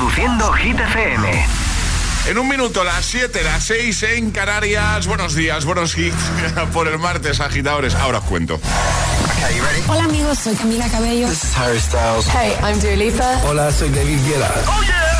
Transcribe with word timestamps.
Reproduciendo 0.00 0.50
Hit 0.54 0.80
FM. 0.80 1.46
En 2.28 2.38
un 2.38 2.48
minuto, 2.48 2.82
las 2.84 3.04
7, 3.04 3.42
las 3.44 3.62
6 3.64 4.02
en 4.04 4.30
Canarias. 4.30 5.06
Buenos 5.06 5.34
días, 5.34 5.66
buenos 5.66 5.94
hits 5.98 6.16
por 6.72 6.88
el 6.88 6.98
martes, 6.98 7.38
agitadores. 7.40 7.94
Ahora 7.94 8.16
os 8.20 8.24
cuento. 8.24 8.58
Hola 9.88 10.04
amigos, 10.04 10.38
soy 10.38 10.54
Camila 10.54 10.88
Cabello. 10.88 11.28
This 11.28 11.44
is 11.44 11.54
Harry 11.54 11.78
Styles. 11.78 12.26
Hey, 12.28 12.56
I'm 12.62 12.80
Dua 12.80 12.96
Lipa. 12.96 13.40
Hola, 13.46 13.70
soy 13.70 13.90
David 13.90 14.18
Guetta. 14.26 14.50
¡Oh, 14.68 14.82
yeah! 14.84 15.18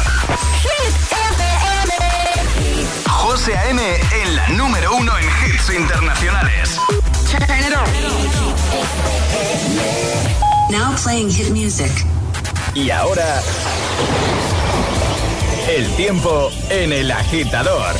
Hit 0.62 0.94
FM. 1.12 3.04
José 3.06 3.58
A.M. 3.58 3.82
en 4.22 4.36
la 4.36 4.48
número 4.48 4.96
uno 4.96 5.12
en 5.18 5.24
hits 5.44 5.68
internacionales. 5.68 6.78
Turn 7.30 7.42
it 7.42 7.74
on. 7.76 7.84
Now 10.72 10.96
playing 10.96 11.30
hit 11.30 11.50
music. 11.50 11.92
Y 12.74 12.88
ahora... 12.90 13.42
El 15.68 15.88
tiempo 15.96 16.50
en 16.68 16.92
el 16.92 17.10
agitador. 17.10 17.94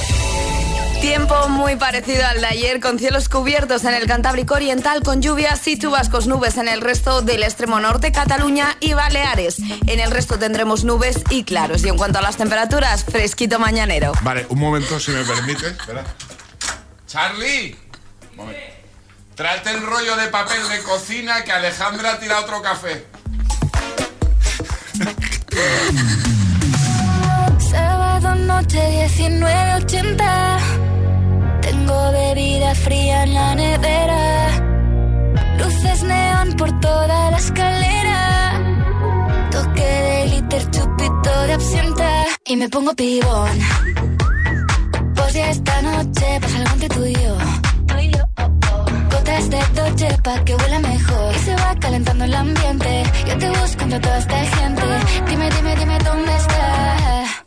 Tiempo 1.01 1.49
muy 1.49 1.77
parecido 1.77 2.27
al 2.27 2.41
de 2.41 2.47
ayer, 2.47 2.81
con 2.81 2.99
cielos 2.99 3.29
cubiertos 3.29 3.85
en 3.85 3.95
el 3.95 4.07
Cantábrico 4.07 4.55
Oriental, 4.55 5.03
con 5.03 5.23
lluvias 5.23 5.67
y 5.67 5.79
chubascos 5.79 6.27
nubes 6.27 6.57
en 6.59 6.69
el 6.69 6.81
resto 6.81 7.23
del 7.23 7.43
extremo 7.43 7.81
norte, 7.81 8.13
Cataluña 8.13 8.77
y 8.81 8.93
Baleares. 8.93 9.59
En 9.87 10.01
el 10.01 10.11
resto 10.11 10.39
tendremos 10.39 10.85
nubes 10.85 11.23
y 11.31 11.45
claros. 11.45 11.85
Y 11.85 11.89
en 11.89 11.97
cuanto 11.97 12.19
a 12.19 12.23
las 12.23 12.37
temperaturas, 12.37 13.05
fresquito 13.05 13.59
mañanero. 13.59 14.13
Vale, 14.23 14.47
un 14.49 14.59
momento, 14.59 15.01
si 15.01 15.11
me 15.13 15.25
permite. 15.25 15.69
Espera. 15.69 16.05
Charlie. 17.07 17.77
Tráete 19.35 19.71
el 19.71 19.83
rollo 19.83 20.17
de 20.17 20.29
papel 20.29 20.69
de 20.69 20.83
cocina 20.83 21.45
que 21.45 21.53
Alejandra 21.53 22.19
tira 22.19 22.41
otro 22.41 22.61
café. 22.61 23.07
Noche 28.51 28.83
1980. 29.19 30.59
Tengo 31.63 32.13
bebida 32.13 32.75
fría 32.75 33.23
en 33.23 33.35
la 33.35 33.55
nevera. 33.55 34.23
Luces 35.59 36.03
neón 36.03 36.49
por 36.59 36.71
toda 36.81 37.31
la 37.31 37.39
escalera. 37.39 38.21
Toque 39.53 39.91
de 40.07 40.27
liter, 40.33 40.63
chupito 40.71 41.33
de 41.47 41.53
absenta. 41.53 42.11
Y 42.45 42.57
me 42.57 42.69
pongo 42.69 42.93
pibón. 42.95 43.57
Pues 45.15 45.33
ya 45.33 45.51
esta 45.51 45.83
noche 45.83 46.27
pasa 46.43 46.57
algo 46.59 46.73
entre 46.75 46.89
tú 46.89 47.05
y 47.07 47.15
yo. 47.15 47.37
Gotas 49.13 49.51
de 49.51 49.61
Dolce 49.77 50.09
pa' 50.25 50.45
que 50.45 50.55
huela 50.57 50.81
mejor. 50.81 51.35
Y 51.37 51.39
se 51.39 51.55
va 51.55 51.75
calentando 51.81 52.25
el 52.25 52.35
ambiente. 52.35 53.03
Yo 53.29 53.39
te 53.39 53.49
busco 53.49 53.83
entre 53.85 54.01
toda 54.01 54.19
esta 54.19 54.39
gente. 54.57 54.83
Dime, 55.29 55.49
dime, 55.57 55.77
dime 55.77 55.99
dónde 55.99 56.37
está. 56.37 57.00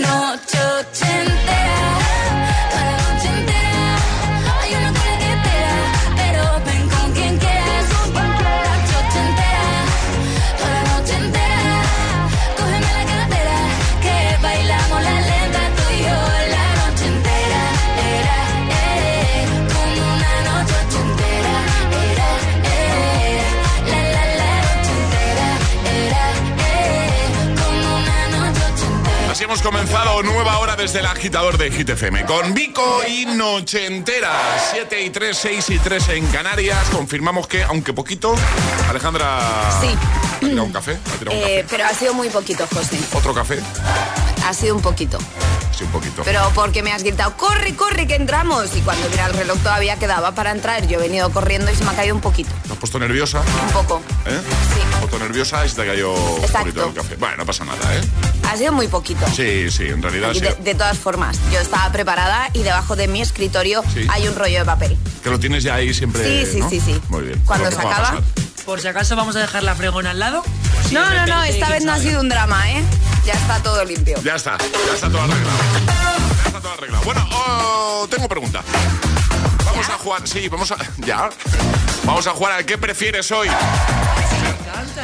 Noche 0.00 0.55
comenzado 29.66 30.22
nueva 30.22 30.58
hora 30.60 30.76
desde 30.76 31.00
el 31.00 31.06
agitador 31.06 31.58
de 31.58 31.72
Hit 31.72 31.88
FM 31.88 32.24
con 32.24 32.54
Vico 32.54 33.00
y 33.08 33.26
Noche 33.26 33.86
Entera. 33.86 34.30
7 34.72 35.02
y 35.02 35.10
3, 35.10 35.36
6 35.36 35.70
y 35.70 35.78
3 35.80 36.08
en 36.10 36.26
Canarias. 36.28 36.78
Confirmamos 36.92 37.48
que, 37.48 37.64
aunque 37.64 37.92
poquito, 37.92 38.36
Alejandra. 38.88 39.40
Sí. 39.80 39.88
¿Ha 39.88 40.38
tirado 40.38 40.62
un 40.62 40.72
café? 40.72 40.92
¿Ha 40.92 41.18
tirado 41.18 41.36
un 41.36 41.42
Eh, 41.42 41.62
café? 41.62 41.66
pero 41.68 41.84
ha 41.84 41.94
sido 41.94 42.14
muy 42.14 42.28
poquito, 42.28 42.64
José. 42.72 42.96
¿Otro 43.12 43.34
café? 43.34 43.58
Ha 44.46 44.54
sido 44.54 44.76
un 44.76 44.82
poquito. 44.82 45.18
Sí, 45.76 45.84
un 45.84 45.90
poquito. 45.90 46.22
Pero 46.24 46.50
porque 46.54 46.82
me 46.82 46.90
has 46.92 47.02
gritado, 47.02 47.36
corre, 47.36 47.74
corre, 47.76 48.06
que 48.06 48.14
entramos. 48.14 48.74
Y 48.76 48.80
cuando 48.80 49.08
mira 49.10 49.26
el 49.26 49.34
reloj 49.34 49.58
todavía 49.58 49.96
quedaba 49.96 50.32
para 50.34 50.50
entrar. 50.52 50.86
Yo 50.86 50.98
he 50.98 51.02
venido 51.02 51.30
corriendo 51.30 51.70
y 51.70 51.74
se 51.76 51.84
me 51.84 51.90
ha 51.90 51.94
caído 51.94 52.14
un 52.14 52.20
poquito. 52.22 52.50
¿Te 52.66 52.72
has 52.72 52.78
puesto 52.78 52.98
nerviosa? 52.98 53.40
Un 53.66 53.72
poco. 53.72 54.00
¿Eh? 54.24 54.40
Sí. 54.74 54.80
¿Te 54.80 54.94
has 54.94 55.00
puesto 55.00 55.18
nerviosa 55.18 55.66
y 55.66 55.68
se 55.68 55.76
te 55.76 55.86
cayó 55.86 56.12
un 56.14 56.40
Exacto. 56.44 56.58
poquito 56.60 56.86
el 56.88 56.94
café. 56.94 57.16
Bueno, 57.16 57.36
no 57.38 57.46
pasa 57.46 57.64
nada, 57.66 57.94
¿eh? 57.94 58.00
Ha 58.50 58.56
sido 58.56 58.72
muy 58.72 58.88
poquito. 58.88 59.26
Sí, 59.34 59.70
sí, 59.70 59.84
en 59.86 60.02
realidad 60.02 60.32
sí. 60.32 60.40
de, 60.40 60.54
de 60.54 60.74
todas 60.74 60.96
formas, 60.98 61.38
yo 61.52 61.58
estaba 61.58 61.90
preparada 61.92 62.48
y 62.54 62.62
debajo 62.62 62.96
de 62.96 63.08
mi 63.08 63.20
escritorio 63.20 63.82
Sí. 63.92 64.06
hay 64.08 64.26
un 64.28 64.34
rollo 64.34 64.60
de 64.60 64.64
papel. 64.64 64.96
Que 65.22 65.30
lo 65.30 65.38
tienes 65.38 65.62
ya 65.64 65.74
ahí 65.74 65.92
siempre. 65.92 66.24
Sí, 66.46 66.52
sí, 66.52 66.60
¿no? 66.60 66.70
sí, 66.70 66.80
sí. 66.80 66.98
Muy 67.08 67.24
bien. 67.24 67.42
Cuando 67.44 67.70
se 67.70 67.78
acaba. 67.78 68.20
Por 68.66 68.80
si 68.80 68.88
acaso 68.88 69.14
vamos 69.14 69.36
a 69.36 69.38
dejar 69.38 69.62
la 69.62 69.76
fregona 69.76 70.10
al 70.10 70.18
lado. 70.18 70.42
Si 70.88 70.94
No, 70.94 71.08
no, 71.08 71.26
no, 71.26 71.44
esta 71.44 71.68
vez 71.70 71.84
no 71.84 71.92
ha 71.92 71.98
sido 72.00 72.20
un 72.20 72.28
drama, 72.28 72.68
¿eh? 72.68 72.82
Ya 73.24 73.34
está 73.34 73.62
todo 73.62 73.84
limpio. 73.84 74.20
Ya 74.24 74.34
está, 74.34 74.58
ya 74.58 74.94
está 74.94 75.08
todo 75.08 75.22
arreglado. 75.22 75.58
Ya 76.42 76.46
está 76.48 76.60
todo 76.60 76.72
arreglado. 76.72 77.04
Bueno, 77.04 77.28
oh, 77.32 78.08
tengo 78.10 78.28
pregunta. 78.28 78.62
Vamos 79.64 79.88
a 79.88 79.92
jugar, 79.98 80.26
sí, 80.26 80.48
vamos 80.48 80.72
a. 80.72 80.76
Ya. 80.98 81.30
Vamos 82.04 82.26
a 82.26 82.30
jugar 82.32 82.52
al 82.54 82.66
que 82.66 82.76
prefieres 82.76 83.30
hoy. 83.30 83.48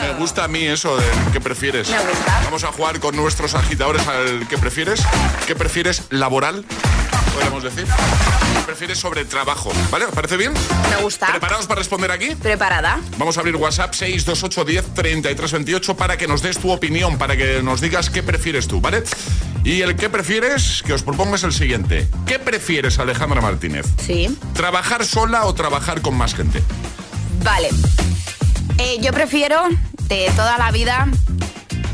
Me 0.01 0.13
gusta 0.15 0.45
a 0.45 0.49
mí 0.49 0.65
eso 0.65 0.97
de 0.97 1.05
qué 1.33 1.41
prefieres. 1.41 1.89
Me 1.89 1.99
gusta. 1.99 2.41
Vamos 2.45 2.65
a 2.65 2.73
jugar 2.73 2.99
con 2.99 3.15
nuestros 3.15 3.55
agitadores 3.55 4.07
al 4.09 4.49
que 4.49 4.59
prefieres. 4.59 5.01
¿Qué 5.47 5.55
prefieres 5.55 6.03
laboral? 6.11 6.65
Podríamos 7.33 7.63
decir. 7.63 7.87
¿Qué 7.87 8.63
prefieres 8.67 8.99
sobre 8.99 9.25
trabajo? 9.25 9.73
¿Vale? 9.91 10.07
¿Os 10.07 10.13
parece 10.13 10.37
bien? 10.37 10.53
Me 10.91 10.97
gusta. 11.03 11.27
¿Preparados 11.27 11.67
para 11.67 11.79
responder 11.79 12.11
aquí? 12.11 12.35
Preparada. 12.35 13.01
Vamos 13.19 13.37
a 13.37 13.41
abrir 13.41 13.57
WhatsApp 13.57 13.95
628 13.95 14.65
10 14.65 14.95
33 14.95 15.53
28 15.53 15.97
para 15.97 16.17
que 16.17 16.27
nos 16.27 16.43
des 16.43 16.59
tu 16.59 16.71
opinión, 16.71 17.19
para 17.19 17.37
que 17.37 17.63
nos 17.63 17.81
digas 17.81 18.11
qué 18.11 18.23
prefieres 18.23 18.69
tú, 18.69 18.81
¿vale? 18.81 19.03
Y 19.65 19.83
el 19.83 19.97
que 19.97 20.11
prefieres 20.11 20.83
que 20.85 20.93
os 20.93 21.03
propongo 21.03 21.37
es 21.37 21.45
el 21.45 21.53
siguiente. 21.53 22.09
¿Qué 22.27 22.39
prefieres, 22.39 22.99
Alejandra 22.99 23.41
Martínez? 23.41 23.87
Sí. 24.05 24.37
¿Trabajar 24.55 25.07
sola 25.07 25.45
o 25.45 25.55
trabajar 25.55 26.03
con 26.03 26.17
más 26.17 26.35
gente? 26.35 26.63
Vale. 27.45 27.71
Eh, 28.79 28.99
yo 29.01 29.13
prefiero 29.13 29.63
de 30.09 30.31
toda 30.35 30.59
la 30.59 30.71
vida 30.73 31.09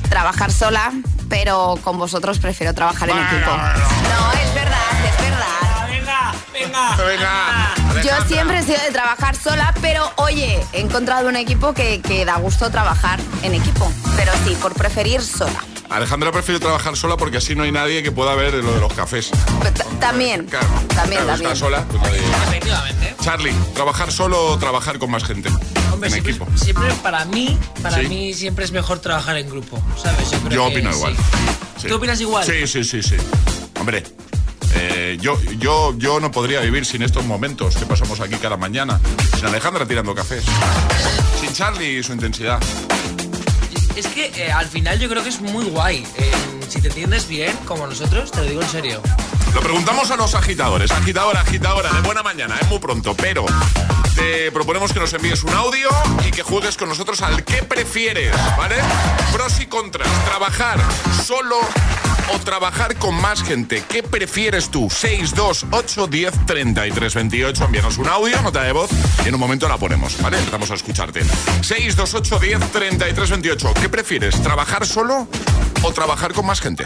trabajar 0.08 0.50
sola, 0.50 0.92
pero 1.28 1.78
con 1.82 1.98
vosotros 1.98 2.38
prefiero 2.38 2.74
trabajar 2.74 3.10
en 3.10 3.16
equipo. 3.18 3.50
bueno. 3.50 3.78
No, 4.08 4.32
es 4.40 4.54
verdad, 4.54 5.04
es 5.04 5.22
verdad. 5.30 5.88
Venga, 5.88 6.34
venga. 6.52 7.74
Venga, 7.94 8.02
Yo 8.02 8.24
siempre 8.26 8.58
he 8.58 8.62
sido 8.62 8.80
de 8.82 8.90
trabajar 8.92 9.34
sola, 9.36 9.74
pero 9.80 10.10
oye, 10.16 10.60
he 10.72 10.80
encontrado 10.80 11.28
un 11.28 11.36
equipo 11.36 11.72
que, 11.74 12.00
que 12.00 12.24
da 12.24 12.36
gusto 12.36 12.70
trabajar 12.70 13.18
en 13.42 13.54
equipo. 13.54 13.90
Pero 14.16 14.32
sí, 14.44 14.56
por 14.60 14.74
preferir 14.74 15.22
sola. 15.22 15.64
Alejandra 15.90 16.30
prefiere 16.32 16.60
trabajar 16.60 16.96
sola 16.96 17.16
porque 17.16 17.38
así 17.38 17.54
no 17.54 17.62
hay 17.62 17.72
nadie 17.72 18.02
que 18.02 18.12
pueda 18.12 18.34
ver 18.34 18.52
lo 18.54 18.72
de 18.74 18.80
los 18.80 18.92
cafés. 18.92 19.30
Ta- 19.30 19.84
También, 20.00 20.44
Claro, 20.44 20.66
también, 20.94 21.22
claro, 21.22 21.26
también. 21.26 21.52
está 21.52 21.56
sola. 21.56 21.84
pues 21.88 22.02
nadie- 22.02 22.20
Efectivamente. 22.48 23.16
Charlie, 23.22 23.54
¿trabajar 23.74 24.12
solo 24.12 24.48
o 24.52 24.58
trabajar 24.58 24.98
con 24.98 25.10
más 25.10 25.24
gente? 25.24 25.48
Hombre, 25.98 26.08
en 26.08 26.12
siempre, 26.22 26.32
equipo. 26.32 26.48
siempre 26.56 26.92
para 27.02 27.24
mí, 27.24 27.58
para 27.82 27.98
Sí. 28.00 28.08
mí 28.08 28.34
siempre 28.34 28.64
es 28.64 28.72
mejor 28.72 29.00
trabajar 29.00 29.36
en 29.36 29.48
grupo, 29.50 29.82
¿sabes? 30.00 30.28
creo 30.28 30.50
Yo 30.50 30.66
que 30.68 30.72
opino 30.78 30.92
sí. 30.92 30.98
igual. 30.98 31.16
Sí. 31.80 31.88
¿Tú 31.88 31.94
opinas 31.96 32.20
igual? 32.20 32.44
Sí, 32.46 32.66
sí, 32.66 32.84
sí, 32.84 33.02
sí. 33.02 33.16
Hombre, 33.80 34.02
eh, 34.74 35.18
yo, 35.20 35.40
yo, 35.58 35.94
yo 35.98 36.20
no 36.20 36.30
podría 36.30 36.60
vivir 36.60 36.84
sin 36.86 37.02
estos 37.02 37.24
momentos 37.24 37.76
que 37.76 37.86
pasamos 37.86 38.20
aquí 38.20 38.36
cada 38.36 38.56
mañana. 38.56 39.00
Sin 39.36 39.46
Alejandra 39.46 39.86
tirando 39.86 40.14
cafés. 40.14 40.44
Sin 41.40 41.52
Charlie 41.52 41.98
y 41.98 42.02
su 42.02 42.12
intensidad. 42.12 42.60
Es 43.96 44.06
que 44.06 44.30
eh, 44.36 44.52
al 44.52 44.66
final 44.66 44.98
yo 45.00 45.08
creo 45.08 45.22
que 45.24 45.28
es 45.30 45.40
muy 45.40 45.64
guay. 45.66 46.06
Eh, 46.16 46.30
si 46.68 46.80
te 46.80 46.88
entiendes 46.88 47.26
bien, 47.26 47.56
como 47.66 47.86
nosotros, 47.86 48.30
te 48.30 48.38
lo 48.38 48.44
digo 48.44 48.62
en 48.62 48.68
serio. 48.68 49.02
Lo 49.54 49.60
preguntamos 49.60 50.10
a 50.10 50.16
los 50.16 50.34
agitadores. 50.34 50.90
Agitadora, 50.92 51.40
agitadora, 51.40 51.92
de 51.92 52.00
buena 52.02 52.22
mañana, 52.22 52.56
es 52.60 52.68
muy 52.68 52.78
pronto, 52.78 53.14
pero 53.16 53.46
te 54.18 54.50
proponemos 54.50 54.92
que 54.92 54.98
nos 54.98 55.12
envíes 55.12 55.44
un 55.44 55.54
audio 55.54 55.88
y 56.26 56.30
que 56.32 56.42
juegues 56.42 56.76
con 56.76 56.88
nosotros 56.88 57.22
al 57.22 57.44
que 57.44 57.62
prefieres, 57.62 58.34
¿vale? 58.56 58.74
Pros 59.32 59.60
y 59.60 59.66
contras. 59.66 60.08
Trabajar 60.24 60.80
solo 61.24 61.56
o 62.34 62.38
trabajar 62.40 62.96
con 62.96 63.14
más 63.14 63.42
gente. 63.42 63.84
¿Qué 63.88 64.02
prefieres 64.02 64.70
tú? 64.70 64.90
628 64.90 66.06
10 66.08 66.46
33 66.46 67.14
28. 67.14 67.64
Envíanos 67.64 67.98
un 67.98 68.08
audio, 68.08 68.42
nota 68.42 68.62
de 68.64 68.72
voz 68.72 68.90
y 69.24 69.28
en 69.28 69.34
un 69.34 69.40
momento 69.40 69.68
la 69.68 69.78
ponemos, 69.78 70.20
¿vale? 70.20 70.38
Empezamos 70.38 70.70
a 70.72 70.74
escucharte. 70.74 71.22
628 71.62 72.38
10 72.40 72.72
33 72.72 73.30
28. 73.30 73.74
¿Qué 73.74 73.88
prefieres? 73.88 74.42
¿Trabajar 74.42 74.84
solo 74.84 75.28
o 75.82 75.92
trabajar 75.92 76.32
con 76.32 76.44
más 76.44 76.60
gente? 76.60 76.84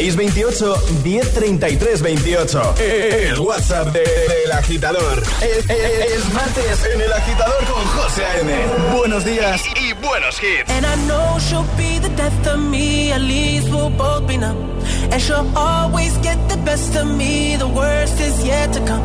628 0.00 0.76
1033 1.04 2.02
28. 2.02 2.74
El 2.78 3.38
WhatsApp 3.40 3.88
de- 3.94 4.00
del 4.28 4.52
agitador. 4.52 5.22
Es, 5.40 5.64
es- 5.70 6.12
es 6.18 6.32
martes 6.34 6.84
en 6.92 7.00
el 7.00 7.12
agitador 7.14 7.64
con 7.64 7.82
José 7.96 8.22
A.M. 8.26 8.52
Buenos 8.94 9.24
días 9.24 9.62
y 9.74 9.94
buenos 9.94 10.36
hits. 10.42 10.68
And 10.70 10.84
I 10.84 10.96
know 11.06 11.38
she'll 11.38 11.64
be 11.78 11.98
the 11.98 12.10
death 12.14 12.46
of 12.46 12.58
me, 12.58 13.10
at 13.12 13.22
least 13.22 13.70
we'll 13.70 13.88
both 13.88 14.26
be 14.26 14.36
numb. 14.36 14.68
And 15.10 15.18
she'll 15.22 15.50
always 15.56 16.12
get 16.18 16.36
the 16.50 16.58
best 16.58 16.94
of 16.94 17.06
me, 17.06 17.56
the 17.56 17.66
worst 17.68 18.20
is 18.20 18.44
yet 18.44 18.74
to 18.74 18.80
come. 18.80 19.02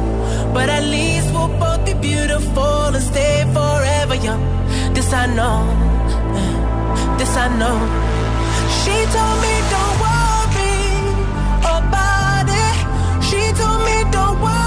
But 0.54 0.68
at 0.70 0.84
least 0.84 1.32
we'll 1.32 1.48
both 1.58 1.86
be 1.86 1.94
beautiful 1.94 2.94
and 2.94 3.02
stay 3.02 3.46
forever 3.54 4.16
young. 4.16 4.44
This 4.94 5.14
I 5.14 5.28
know, 5.28 5.64
this 7.18 7.34
I 7.38 7.48
know. 7.58 7.80
She 8.84 8.92
told 9.14 9.38
me 9.42 9.61
told 13.54 13.84
me 13.84 14.04
don't 14.12 14.40
worry 14.42 14.61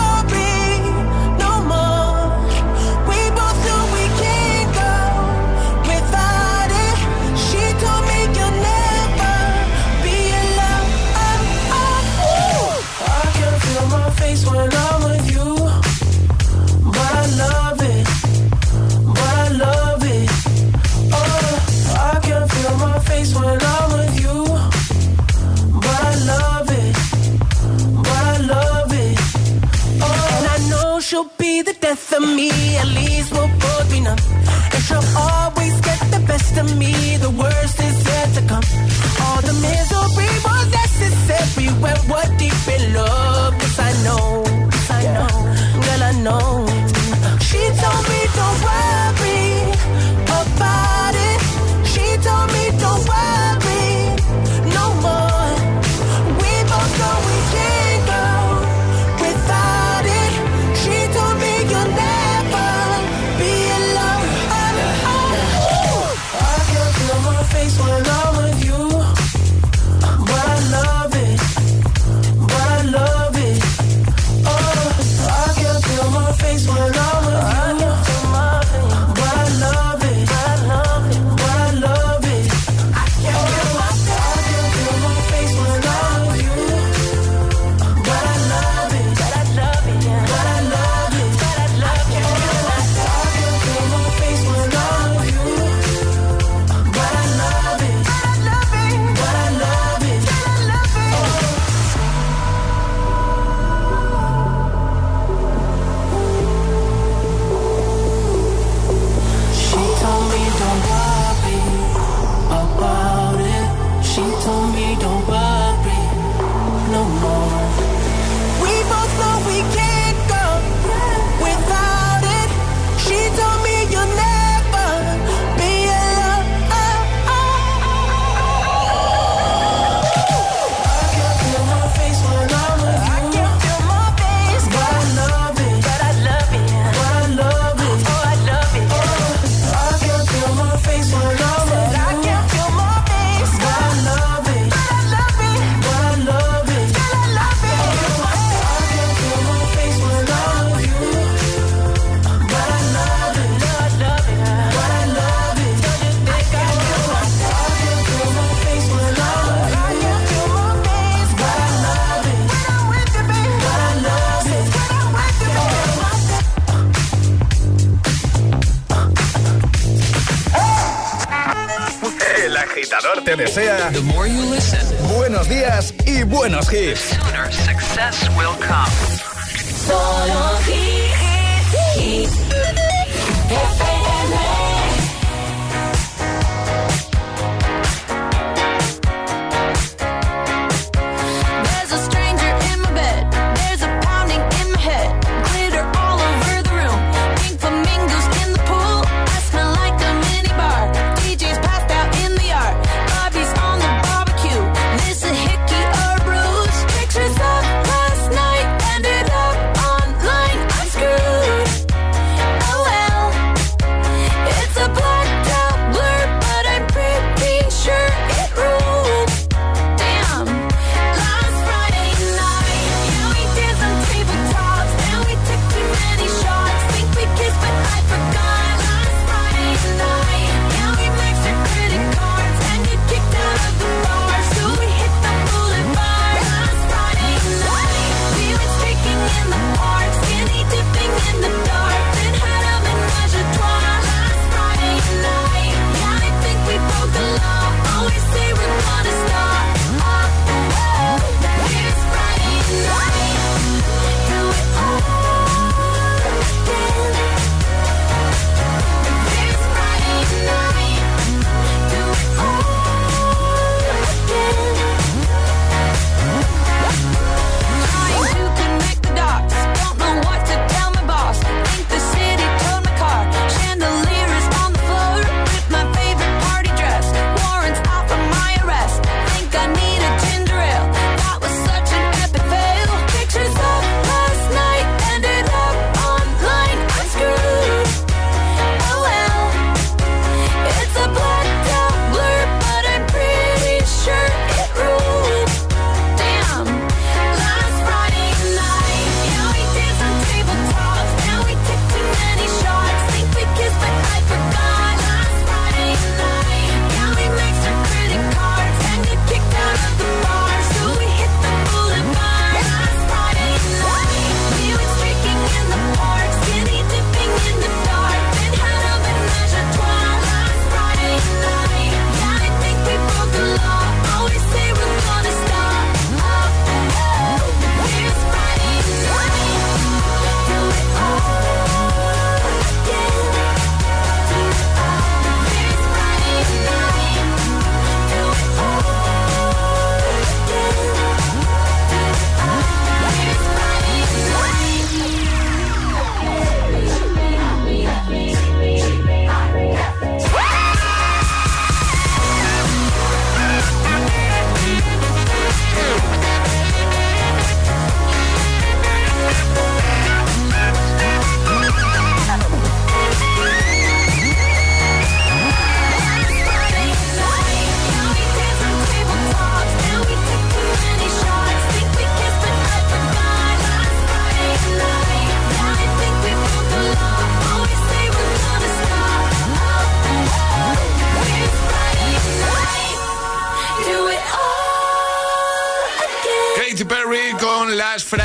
buenos 176.44 176.68
hits. 176.68 177.13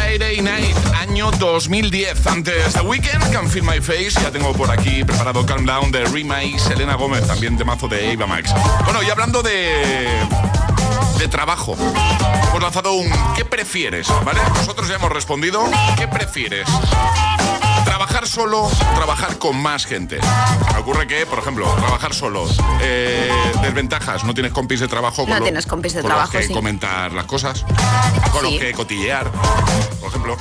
Friday 0.09 0.41
Night, 0.41 0.75
año 0.95 1.29
2010. 1.29 2.25
Antes 2.25 2.73
de 2.73 2.81
Weekend, 2.81 3.31
Can 3.31 3.47
Feel 3.47 3.63
My 3.63 3.79
Face. 3.79 4.13
Ya 4.19 4.31
tengo 4.31 4.53
por 4.53 4.71
aquí 4.71 5.03
preparado 5.03 5.45
Calm 5.45 5.67
Down 5.67 5.91
de 5.91 6.03
Rima 6.05 6.43
y 6.43 6.57
Selena 6.57 6.95
Gómez, 6.95 7.27
también 7.27 7.57
de 7.57 7.63
mazo 7.63 7.87
de 7.87 8.13
Ava 8.13 8.25
Max. 8.25 8.51
Bueno, 8.85 9.03
y 9.03 9.09
hablando 9.11 9.43
de, 9.43 10.07
de 11.19 11.27
trabajo, 11.27 11.77
hemos 11.77 12.59
lanzado 12.59 12.93
un 12.93 13.07
¿qué 13.35 13.45
prefieres? 13.45 14.07
¿Vale? 14.25 14.39
Nosotros 14.55 14.87
ya 14.87 14.95
hemos 14.95 15.11
respondido 15.11 15.63
¿qué 15.95 16.07
prefieres? 16.07 16.67
Trabajar 18.09 18.27
solo, 18.27 18.67
trabajar 18.95 19.37
con 19.37 19.55
más 19.55 19.85
gente. 19.85 20.19
Me 20.73 20.79
ocurre 20.79 21.05
que, 21.05 21.27
por 21.27 21.37
ejemplo, 21.37 21.71
trabajar 21.75 22.11
solo, 22.15 22.47
eh, 22.81 23.29
desventajas, 23.61 24.23
no 24.23 24.33
tienes 24.33 24.51
compis 24.51 24.79
de 24.79 24.87
trabajo. 24.87 25.21
No 25.21 25.27
con 25.27 25.37
lo- 25.37 25.43
tienes 25.43 25.67
compis 25.67 25.93
de 25.93 26.01
con 26.01 26.09
trabajo, 26.09 26.33
Los 26.33 26.41
que 26.41 26.47
sí. 26.47 26.53
comentar 26.53 27.11
las 27.13 27.25
cosas, 27.25 27.63
con 28.31 28.45
Sí. 28.45 28.51
los 28.53 28.59
que 28.61 28.73
cotillear, 28.73 29.29
por 29.99 30.09
ejemplo. 30.09 30.35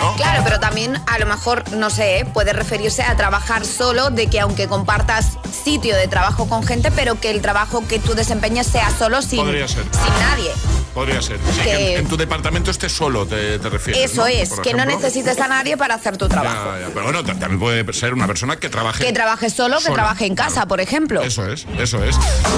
¿no? 0.00 0.16
Claro, 0.16 0.42
pero 0.44 0.60
también 0.60 1.00
a 1.06 1.18
lo 1.18 1.24
mejor, 1.24 1.64
no 1.72 1.88
sé, 1.88 2.26
puede 2.34 2.52
referirse 2.52 3.02
a 3.02 3.16
trabajar 3.16 3.64
solo, 3.64 4.10
de 4.10 4.26
que 4.28 4.40
aunque 4.40 4.68
compartas 4.68 5.38
sitio 5.64 5.96
de 5.96 6.06
trabajo 6.08 6.46
con 6.46 6.62
gente, 6.66 6.90
pero 6.90 7.18
que 7.18 7.30
el 7.30 7.40
trabajo 7.40 7.82
que 7.88 7.98
tú 7.98 8.12
desempeñes 8.14 8.66
sea 8.66 8.90
solo 8.90 9.22
sin, 9.22 9.38
Podría 9.40 9.66
ser. 9.66 9.84
sin 9.84 10.12
nadie. 10.20 10.50
Podría 10.92 11.20
ser. 11.22 11.38
Sí, 11.52 11.58
Que- 11.58 11.64
que 11.64 11.92
en, 11.94 12.00
en 12.02 12.08
tu 12.08 12.16
departamento 12.16 12.70
estés 12.70 12.92
solo, 12.92 13.26
te, 13.26 13.58
te 13.58 13.68
refieres. 13.68 14.12
Eso 14.12 14.20
¿no? 14.22 14.26
es, 14.28 14.50
Por 14.50 14.62
que 14.62 14.74
no 14.74 14.84
necesites 14.84 15.40
a 15.40 15.48
nadie 15.48 15.76
para 15.76 15.96
hacer 15.96 16.16
tu 16.16 16.28
trabajo. 16.28 16.70
Ya, 16.78 16.86
ya, 16.86 16.94
Pero 16.94 17.10
bueno, 17.14 17.32
ta- 17.32 17.38
también 17.38 17.60
puede 17.60 17.92
ser 17.92 18.12
una 18.14 18.26
persona 18.26 18.56
que 18.56 18.68
trabaje. 18.68 19.04
Que 19.04 19.12
trabaje 19.12 19.48
solo, 19.50 19.78
que 19.78 19.92
trabaje 19.92 20.26
en 20.26 20.34
casa, 20.34 20.52
claro. 20.52 20.68
por 20.68 20.80
ejemplo. 20.80 21.22
Eso 21.22 21.46
es, 21.46 21.66
eso 21.78 22.02
es. 22.02 22.16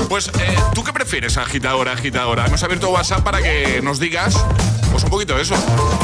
Pues, 0.08 0.28
eh, 0.28 0.56
¿tú 0.74 0.82
qué 0.82 0.92
prefieres, 0.92 1.36
agitadora, 1.36 1.92
agitadora? 1.92 2.46
Hemos 2.46 2.62
abierto 2.62 2.90
WhatsApp 2.90 3.22
para 3.22 3.42
que 3.42 3.80
nos 3.82 3.98
digas 4.00 4.34
Pues 4.90 5.04
un 5.04 5.10
poquito 5.10 5.38
eso. 5.38 5.54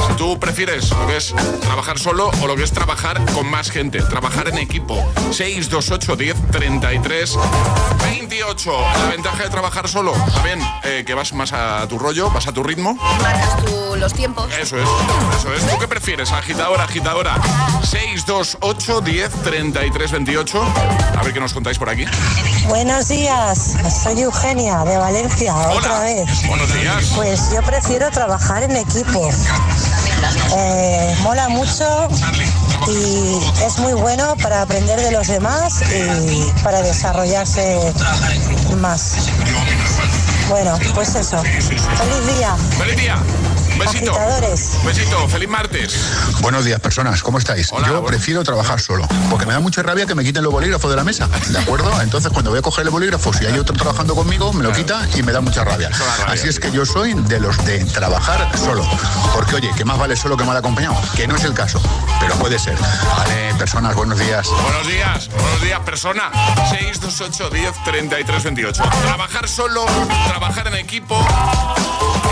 Si 0.08 0.14
tú 0.16 0.38
prefieres 0.38 0.90
lo 0.90 1.06
que 1.06 1.16
es 1.16 1.34
trabajar 1.60 1.98
solo 1.98 2.30
o 2.42 2.46
lo 2.46 2.56
que 2.56 2.64
es 2.64 2.72
trabajar 2.72 3.22
con 3.32 3.48
más 3.48 3.70
gente, 3.70 4.02
trabajar 4.02 4.48
en 4.48 4.58
equipo. 4.58 4.96
628 5.30 6.16
10 6.16 6.36
33 6.50 7.38
28. 8.02 8.80
La 8.80 9.10
ventaja 9.10 9.44
de 9.44 9.50
trabajar 9.50 9.88
solo, 9.88 10.12
también 10.34 10.60
eh, 10.84 11.04
que 11.06 11.14
vas 11.14 11.32
más 11.32 11.52
a 11.52 11.86
tu 11.88 11.98
rollo, 11.98 12.30
vas 12.30 12.46
a 12.46 12.52
tu 12.52 12.62
ritmo. 12.62 12.94
Marcas 12.94 13.64
tú 13.64 13.96
los 13.96 14.12
tiempos. 14.12 14.50
Eso 14.60 14.78
es, 14.78 14.88
eso 15.38 15.54
es. 15.54 15.66
¿Tú 15.66 15.78
qué 15.78 15.88
prefieres? 15.88 16.32
Agitadora, 16.32 16.84
agitadora. 16.84 17.34
628 17.82 19.00
10 19.00 19.30
33 19.42 20.12
28. 20.12 20.62
A 21.18 21.22
ver 21.22 21.32
qué 21.32 21.40
nos 21.40 21.52
contáis 21.52 21.78
por 21.78 21.88
aquí. 21.88 22.04
Buenos 22.66 23.08
días, 23.08 23.76
soy 24.02 24.22
Eugenia 24.22 24.84
de 24.84 24.96
Valencia, 24.96 25.54
otra 25.54 26.00
vez. 26.00 26.46
Buenos 26.46 26.72
días. 26.72 27.12
Pues 27.14 27.50
yo 27.52 27.62
prefiero 27.62 28.10
trabajar 28.10 28.62
en 28.62 28.71
equipo. 28.76 29.30
Eh, 30.56 31.16
mola 31.22 31.48
mucho 31.48 32.08
y 32.88 33.38
es 33.64 33.78
muy 33.78 33.92
bueno 33.94 34.36
para 34.42 34.62
aprender 34.62 35.00
de 35.00 35.12
los 35.12 35.28
demás 35.28 35.82
y 35.92 36.44
para 36.62 36.82
desarrollarse 36.82 37.78
más. 38.78 39.16
Bueno, 40.48 40.78
pues 40.94 41.14
eso. 41.14 41.42
Feliz 41.42 42.36
día. 42.36 42.56
Feliz 42.78 42.96
día. 42.96 43.16
Besito. 43.78 44.14
Besito. 44.84 45.28
Feliz 45.28 45.48
martes. 45.48 45.96
Buenos 46.40 46.64
días, 46.64 46.80
personas. 46.80 47.22
¿Cómo 47.22 47.38
estáis? 47.38 47.70
Yo 47.86 48.04
prefiero 48.04 48.42
trabajar 48.44 48.80
solo, 48.80 49.06
porque 49.30 49.46
me 49.46 49.52
da 49.52 49.60
mucha 49.60 49.82
rabia 49.82 50.06
que 50.06 50.14
me 50.14 50.24
quiten 50.24 50.42
los 50.42 50.52
bolígrafos 50.52 50.90
de 50.90 50.96
la 50.96 51.04
mesa. 51.04 51.28
¿De 51.48 51.58
acuerdo? 51.58 51.90
Entonces, 52.00 52.30
cuando 52.32 52.50
voy 52.50 52.58
a 52.58 52.62
coger 52.62 52.84
el 52.84 52.90
bolígrafo, 52.90 53.32
si 53.32 53.46
hay 53.46 53.58
otro 53.58 53.74
trabajando 53.74 54.14
conmigo, 54.14 54.52
me 54.52 54.62
lo 54.62 54.72
quita 54.72 55.06
y 55.14 55.22
me 55.22 55.32
da 55.32 55.40
mucha 55.40 55.64
rabia. 55.64 55.90
Así 56.26 56.48
es 56.48 56.60
que 56.60 56.70
yo 56.70 56.84
soy 56.84 57.14
de 57.14 57.40
los 57.40 57.64
de 57.64 57.84
trabajar 57.86 58.56
solo. 58.58 58.86
Porque, 59.34 59.56
oye, 59.56 59.70
que 59.76 59.84
más 59.84 59.98
vale 59.98 60.16
solo 60.16 60.36
que 60.36 60.44
mal 60.44 60.56
acompañado. 60.56 60.96
Que 61.16 61.26
no 61.26 61.36
es 61.36 61.44
el 61.44 61.54
caso, 61.54 61.80
pero 62.20 62.34
puede 62.36 62.58
ser. 62.58 62.76
Vale, 63.16 63.54
personas, 63.58 63.94
buenos 63.94 64.18
días. 64.18 64.48
Buenos 64.48 64.86
días, 64.86 65.28
buenos 65.30 65.62
días, 65.62 65.80
persona. 65.80 66.30
628 66.70 67.50
10 67.50 67.84
33 67.84 68.44
28. 68.44 68.82
Trabajar 69.02 69.48
solo, 69.48 69.84
trabajar 70.28 70.68
en 70.68 70.74
equipo. 70.74 71.18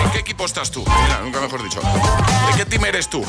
¿En 0.04 0.10
qué 0.10 0.18
equipo 0.18 0.44
estás 0.44 0.70
tú? 0.70 0.80
Mira, 0.80 1.20
nunca 1.22 1.40
mejor 1.40 1.62
dicho. 1.62 1.80
¿De 1.80 2.56
qué 2.56 2.64
team 2.64 2.84
eres 2.84 3.08
tú? 3.08 3.24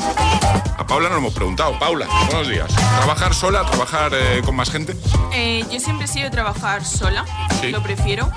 A 0.76 0.86
Paula 0.86 1.08
no 1.08 1.16
hemos 1.16 1.34
preguntado. 1.34 1.78
Paula, 1.78 2.06
buenos 2.26 2.48
días. 2.48 2.72
¿Trabajar 2.74 3.34
sola, 3.34 3.64
trabajar 3.66 4.12
eh, 4.14 4.42
con 4.44 4.56
más 4.56 4.70
gente? 4.70 4.96
Eh, 5.32 5.64
yo 5.70 5.80
siempre 5.80 6.06
he 6.06 6.08
sido 6.08 6.30
trabajar 6.30 6.84
sola, 6.84 7.24
lo 7.70 7.82
prefiero, 7.82 8.30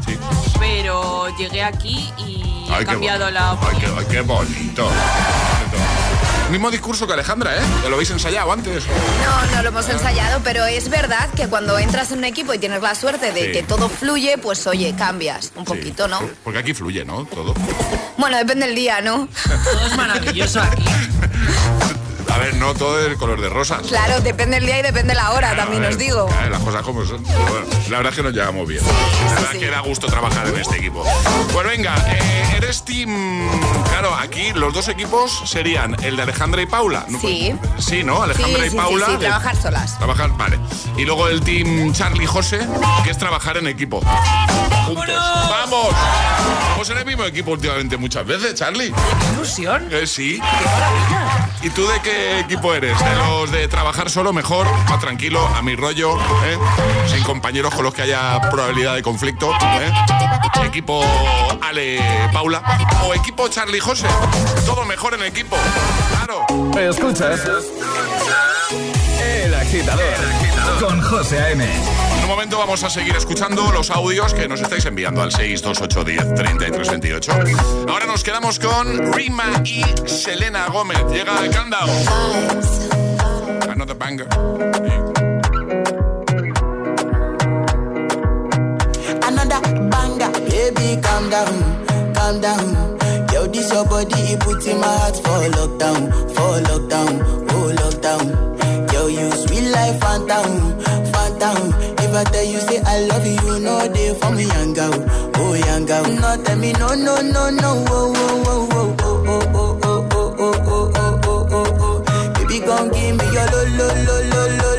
pero 0.59 1.35
llegué 1.37 1.63
aquí 1.63 2.11
y 2.17 2.67
he 2.79 2.85
cambiado 2.85 3.31
la 3.31 3.53
opinión. 3.53 3.95
Ay, 3.97 4.05
qué, 4.09 4.21
bonito. 4.21 4.89
Mismo 6.55 6.71
discurso 6.71 7.05
que 7.05 7.11
Alejandra, 7.11 7.53
¿eh? 7.53 7.59
¿Ya 7.83 7.89
lo 7.89 7.95
habéis 7.95 8.11
ensayado 8.11 8.49
antes? 8.49 8.85
No, 8.87 9.55
no 9.57 9.61
lo 9.61 9.67
hemos 9.67 9.89
ensayado, 9.89 10.39
pero 10.41 10.63
es 10.63 10.87
verdad 10.87 11.29
que 11.35 11.49
cuando 11.49 11.77
entras 11.77 12.13
en 12.13 12.19
un 12.19 12.23
equipo 12.23 12.53
y 12.53 12.59
tienes 12.59 12.81
la 12.81 12.95
suerte 12.95 13.33
de 13.33 13.51
que 13.51 13.61
todo 13.61 13.89
fluye, 13.89 14.37
pues 14.37 14.65
oye, 14.65 14.95
cambias 14.97 15.51
un 15.57 15.65
poquito, 15.65 16.07
¿no? 16.07 16.21
Porque 16.45 16.59
aquí 16.59 16.73
fluye, 16.73 17.03
¿no? 17.03 17.25
Todo. 17.25 17.53
Bueno, 18.17 18.37
depende 18.37 18.67
del 18.67 18.75
día, 18.75 19.01
¿no? 19.01 19.27
Todo 19.65 19.85
es 19.85 19.97
maravilloso 19.97 20.61
aquí. 20.61 20.85
A 22.35 22.37
ver, 22.37 22.55
no 22.55 22.73
todo 22.73 22.99
es 22.99 23.07
el 23.07 23.15
color 23.15 23.39
de 23.39 23.47
rosas. 23.47 23.87
Claro, 23.87 24.19
depende 24.19 24.57
el 24.57 24.65
día 24.65 24.79
y 24.79 24.81
depende 24.81 25.15
la 25.15 25.31
hora, 25.31 25.55
también 25.55 25.85
os 25.85 25.97
digo. 25.97 26.27
las 26.49 26.61
cosas 26.61 26.81
como 26.81 27.05
son. 27.05 27.23
la 27.89 27.97
verdad 27.97 28.11
es 28.11 28.15
que 28.17 28.23
nos 28.23 28.33
llevamos 28.33 28.67
bien. 28.67 28.83
la 28.85 29.35
verdad 29.35 29.51
que 29.51 29.69
da 29.69 29.79
gusto 29.79 30.07
trabajar 30.07 30.45
en 30.45 30.57
este 30.57 30.75
equipo. 30.75 31.05
Pues 31.53 31.65
venga, 31.65 31.95
eh, 32.09 32.57
eres 32.57 32.83
team. 32.83 33.49
Claro, 33.89 34.13
aquí 34.15 34.51
los 34.53 34.73
dos 34.73 34.89
equipos 34.89 35.43
serían 35.45 35.95
el 36.03 36.17
de 36.17 36.23
Alejandra 36.23 36.61
y 36.61 36.65
Paula. 36.65 37.05
Sí. 37.21 37.55
Sí, 37.79 38.03
¿no? 38.03 38.21
Alejandra 38.21 38.67
y 38.67 38.69
Paula. 38.69 39.05
Sí, 39.05 39.11
sí, 39.13 39.17
trabajar 39.19 39.55
solas. 39.55 39.97
Trabajar, 39.97 40.31
vale. 40.35 40.59
Y 40.97 41.05
luego 41.05 41.29
el 41.29 41.39
team 41.39 41.93
Charlie 41.93 42.25
y 42.25 42.27
José, 42.27 42.67
que 43.05 43.11
es 43.11 43.17
trabajar 43.17 43.55
en 43.55 43.67
equipo. 43.67 44.01
Juntos. 44.87 45.07
¡Vamos! 45.15 45.95
Vamos 46.71 46.89
en 46.89 46.97
el 46.97 47.05
mismo 47.05 47.23
equipo 47.23 47.51
últimamente 47.51 47.95
muchas 47.95 48.25
veces, 48.25 48.55
Charlie. 48.55 48.91
¡Qué 48.91 49.33
ilusión! 49.33 49.87
Eh, 49.89 50.05
sí. 50.05 50.39
¿Y 51.61 51.69
tú 51.69 51.87
de 51.87 51.99
qué 52.01 52.24
equipo 52.39 52.73
eres? 52.73 52.97
¿De 52.99 53.15
los 53.15 53.51
de 53.51 53.67
trabajar 53.67 54.09
solo 54.09 54.33
mejor, 54.33 54.67
más 54.89 54.99
tranquilo, 54.99 55.45
a 55.47 55.61
mi 55.61 55.75
rollo, 55.75 56.17
¿eh? 56.17 56.57
sin 57.07 57.23
compañeros 57.23 57.73
con 57.73 57.83
los 57.83 57.93
que 57.93 58.03
haya 58.03 58.39
probabilidad 58.51 58.95
de 58.95 59.03
conflicto? 59.03 59.51
¿eh? 59.51 59.91
¿Equipo 60.65 61.03
Ale 61.61 61.99
Paula? 62.33 62.61
¿O 63.05 63.13
equipo 63.13 63.47
Charlie 63.47 63.79
José? 63.79 64.07
Todo 64.65 64.85
mejor 64.85 65.13
en 65.13 65.23
equipo, 65.23 65.57
claro. 66.09 66.45
Escuchas 66.79 67.41
El 69.19 69.53
agitador 69.53 70.44
con 70.79 71.01
José 71.01 71.39
A.M. 71.39 71.63
En 71.63 72.23
un 72.23 72.29
momento 72.29 72.57
vamos 72.57 72.83
a 72.83 72.89
seguir 72.89 73.15
escuchando 73.15 73.71
los 73.71 73.89
audios 73.91 74.33
que 74.33 74.47
nos 74.47 74.61
estáis 74.61 74.85
enviando 74.85 75.21
al 75.21 75.31
62810 75.31 76.35
3328. 76.35 77.31
Ahora 77.89 78.05
nos 78.05 78.23
quedamos 78.23 78.59
con 78.59 79.13
Rima 79.13 79.61
y 79.63 79.83
Selena 80.07 80.67
Gómez. 80.67 80.99
Llega 81.11 81.43
el 81.43 81.51
Countdown. 81.51 81.89
Another 83.69 83.95
banger. 83.95 84.27
Another 89.23 89.61
banger. 89.89 90.31
Baby, 90.49 91.01
calm 91.01 91.29
down, 91.29 91.85
calm 92.13 92.41
down. 92.41 92.97
Yo, 93.31 93.47
this 93.47 93.71
your 93.71 93.85
body, 93.85 94.33
it 94.33 94.39
puts 94.39 94.65
in 94.67 94.79
my 94.79 94.87
heart 94.87 95.15
for 95.17 95.49
lockdown, 95.57 96.11
for 96.33 96.61
lockdown, 96.69 97.21
oh 97.51 97.73
lockdown. 97.75 98.54
Yo, 99.05 99.11
you 99.11 99.31
sweet 99.33 99.69
life, 99.69 99.99
phantom, 100.01 100.81
phantom. 101.13 101.73
If 101.99 102.15
I 102.15 102.23
tell 102.23 102.43
you 102.43 102.59
say 102.61 102.81
I 102.81 103.01
love 103.05 103.23
you, 103.27 103.59
know 103.59 103.87
they 103.87 104.15
for 104.15 104.31
me, 104.31 104.45
young 104.47 104.73
girl, 104.73 104.93
oh 105.35 105.53
young. 105.53 105.85
No, 105.85 106.43
tell 106.43 106.57
me 106.57 106.71
no, 106.73 106.95
no, 106.95 107.21
no, 107.21 107.49
no, 107.51 107.85
oh, 107.87 108.13
oh, 108.15 108.41
oh, 108.47 108.97
oh, 109.01 109.21
oh, 109.27 109.49
oh, 109.53 109.77
oh, 109.83 110.07
oh, 110.09 110.33
oh, 110.39 110.53
oh, 110.65 110.91
oh, 110.95 111.21
oh, 111.23 111.47
oh, 111.51 111.77
oh. 111.79 112.33
Baby, 112.33 112.59
gon' 112.65 112.89
give 112.89 113.15
me 113.15 113.25
your 113.25 113.45
lo, 113.45 113.61
lo, 113.77 113.87
lo, 113.93 114.17
lo, 114.25 114.25
lo, 114.31 114.41
lo, 114.57 114.69
lo, 114.73 114.74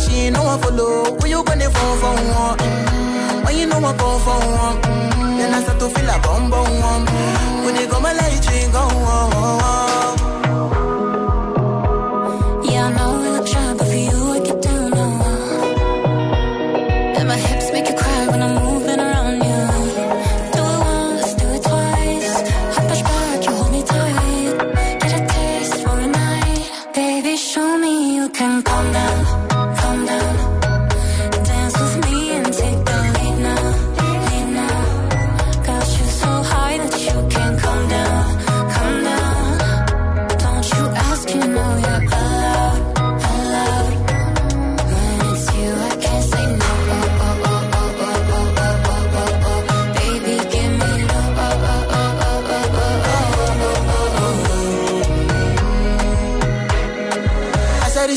she 0.00 0.30
no 0.30 0.42
one 0.44 0.60
follow. 0.60 1.12
When 1.18 1.30
you 1.30 1.44
gonna 1.44 1.70
phone 1.70 1.98
for 2.00 2.14
one? 2.14 2.58
Mm-hmm. 2.58 3.44
When 3.44 3.56
you 3.58 3.66
know 3.66 3.78
I 3.78 3.92
come 3.96 4.20
for 4.26 4.38
one? 4.62 4.76
Mm-hmm. 4.82 5.38
Then 5.38 5.54
I 5.54 5.62
start 5.62 5.78
to 5.80 5.88
feel 5.88 6.08
a 6.08 6.18
bum 6.20 6.50
bum. 6.50 7.06
When 7.64 7.74
they 7.74 7.86
go 7.86 8.00
my 8.00 8.12
light 8.12 8.46
ring 8.50 8.70
go 8.72 8.80
on. 8.80 9.30
Yeah, 9.32 9.79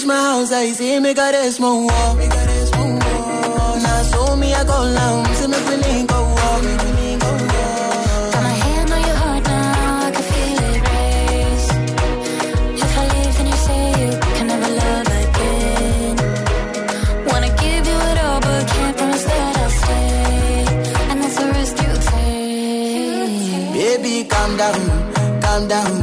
As 0.04 0.10
I 0.10 0.12
reach 0.12 0.18
my 0.18 0.22
house, 0.22 0.52
I 0.52 0.72
see 0.74 1.00
me 1.00 1.14
got 1.14 1.34
a 1.34 1.52
small 1.52 1.88
wall. 1.88 2.16
Me 2.16 2.28
got 2.28 2.50
a 2.50 2.66
small 2.66 2.90
wall. 2.90 3.80
Now 3.80 4.04
so 4.04 4.36
me 4.36 4.54
I 4.54 4.64
go 4.66 4.94
down, 4.94 5.26
see 5.36 5.48
me 5.48 5.58
feeling 5.58 6.06
go 6.08 6.22
walk. 6.22 6.62
Got 8.34 8.44
my 8.44 8.56
hand 8.64 8.92
on 8.92 9.02
your 9.02 9.16
heart 9.16 9.44
now, 9.46 10.06
I 10.06 10.12
can 10.12 10.24
feel 10.32 10.60
it 10.72 10.82
race. 10.90 11.70
If 12.84 12.98
I 12.98 13.04
leave, 13.14 13.36
then 13.38 13.48
you 13.48 13.58
say 13.68 13.84
you 14.02 14.12
can 14.36 14.48
never 14.48 14.70
love 14.82 15.08
again. 15.24 16.16
Wanna 17.28 17.52
give 17.64 17.88
you 17.88 17.98
it 18.12 18.18
all, 18.26 18.40
but 18.42 18.68
can't 18.68 18.96
promise 18.98 19.24
that 19.24 19.58
I'll 19.58 19.70
stay. 19.70 20.66
And 21.12 21.18
that's 21.22 21.38
a 21.40 21.46
risk 21.54 21.76
you 21.82 21.94
take. 22.12 23.74
Baby 23.74 24.16
calm 24.28 24.52
down, 24.58 24.82
calm 25.42 25.68
down. 25.70 26.03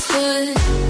Foot. 0.00 0.89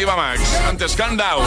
Eva 0.00 0.16
Max. 0.16 0.40
Antes 0.66 0.96
Calm 0.96 1.16
Down. 1.16 1.46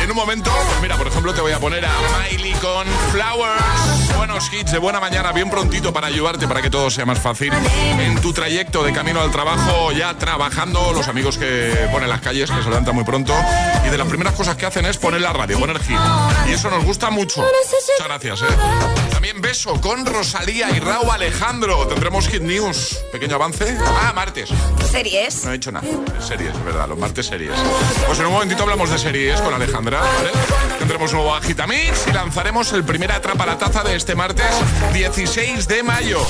Y 0.00 0.02
en 0.02 0.10
un 0.10 0.16
momento, 0.16 0.50
pues 0.50 0.80
mira, 0.82 0.96
por 0.96 1.06
ejemplo, 1.06 1.32
te 1.32 1.40
voy 1.40 1.52
a 1.52 1.60
poner 1.60 1.84
a 1.86 1.92
Miley 2.18 2.52
con 2.54 2.84
Flowers. 3.12 4.16
Buenos 4.16 4.52
hits 4.52 4.72
de 4.72 4.78
buena 4.78 4.98
mañana, 4.98 5.30
bien 5.30 5.48
prontito 5.48 5.92
para 5.92 6.08
ayudarte 6.08 6.48
para 6.48 6.62
que 6.62 6.68
todo 6.68 6.90
sea 6.90 7.06
más 7.06 7.20
fácil. 7.20 7.52
En 8.00 8.20
tu 8.20 8.32
trayecto 8.32 8.82
de 8.82 8.92
camino 8.92 9.20
al 9.20 9.30
trabajo, 9.30 9.92
ya 9.92 10.18
trabajando, 10.18 10.92
los 10.92 11.06
amigos 11.06 11.38
que 11.38 11.88
ponen 11.92 12.08
las 12.08 12.20
calles, 12.20 12.50
que 12.50 12.60
se 12.60 12.68
levantan 12.68 12.94
muy 12.94 13.04
pronto. 13.04 13.32
Y 13.86 13.90
de 13.90 13.98
las 13.98 14.08
primeras 14.08 14.34
cosas 14.34 14.56
que 14.56 14.66
hacen 14.66 14.84
es 14.86 14.96
poner 14.96 15.20
la 15.20 15.32
radio, 15.32 15.58
poner 15.60 15.78
hit. 15.78 15.98
Y 16.48 16.52
eso 16.52 16.68
nos 16.70 16.84
gusta 16.84 17.10
mucho. 17.10 17.40
Muchas 17.40 18.06
gracias, 18.08 18.42
¿eh? 18.42 19.05
También 19.26 19.42
beso 19.42 19.80
con 19.80 20.06
Rosalía 20.06 20.70
y 20.70 20.78
Raúl 20.78 21.10
Alejandro. 21.10 21.84
Tendremos 21.88 22.28
Hit 22.28 22.42
News. 22.42 22.96
Pequeño 23.10 23.34
avance. 23.34 23.76
Ah, 23.84 24.12
martes. 24.14 24.50
¿Series? 24.88 25.44
No 25.44 25.50
he 25.50 25.54
dicho 25.54 25.72
nada. 25.72 25.84
Series, 26.20 26.54
es 26.54 26.64
verdad, 26.64 26.86
los 26.86 26.96
martes 26.96 27.26
series. 27.26 27.50
Pues 28.06 28.20
en 28.20 28.26
un 28.26 28.34
momentito 28.34 28.62
hablamos 28.62 28.88
de 28.88 28.96
series 28.98 29.40
con 29.40 29.52
Alejandra, 29.52 29.98
¿vale? 29.98 30.30
Tendremos 30.78 31.12
nuevo 31.12 31.34
Agitamix 31.34 32.06
y 32.06 32.12
lanzaremos 32.12 32.72
el 32.72 32.84
primer 32.84 33.10
Atrapa 33.10 33.44
la 33.46 33.58
Taza 33.58 33.82
de 33.82 33.96
este 33.96 34.14
martes 34.14 34.46
16 34.92 35.66
de 35.66 35.82
mayo. 35.82 36.24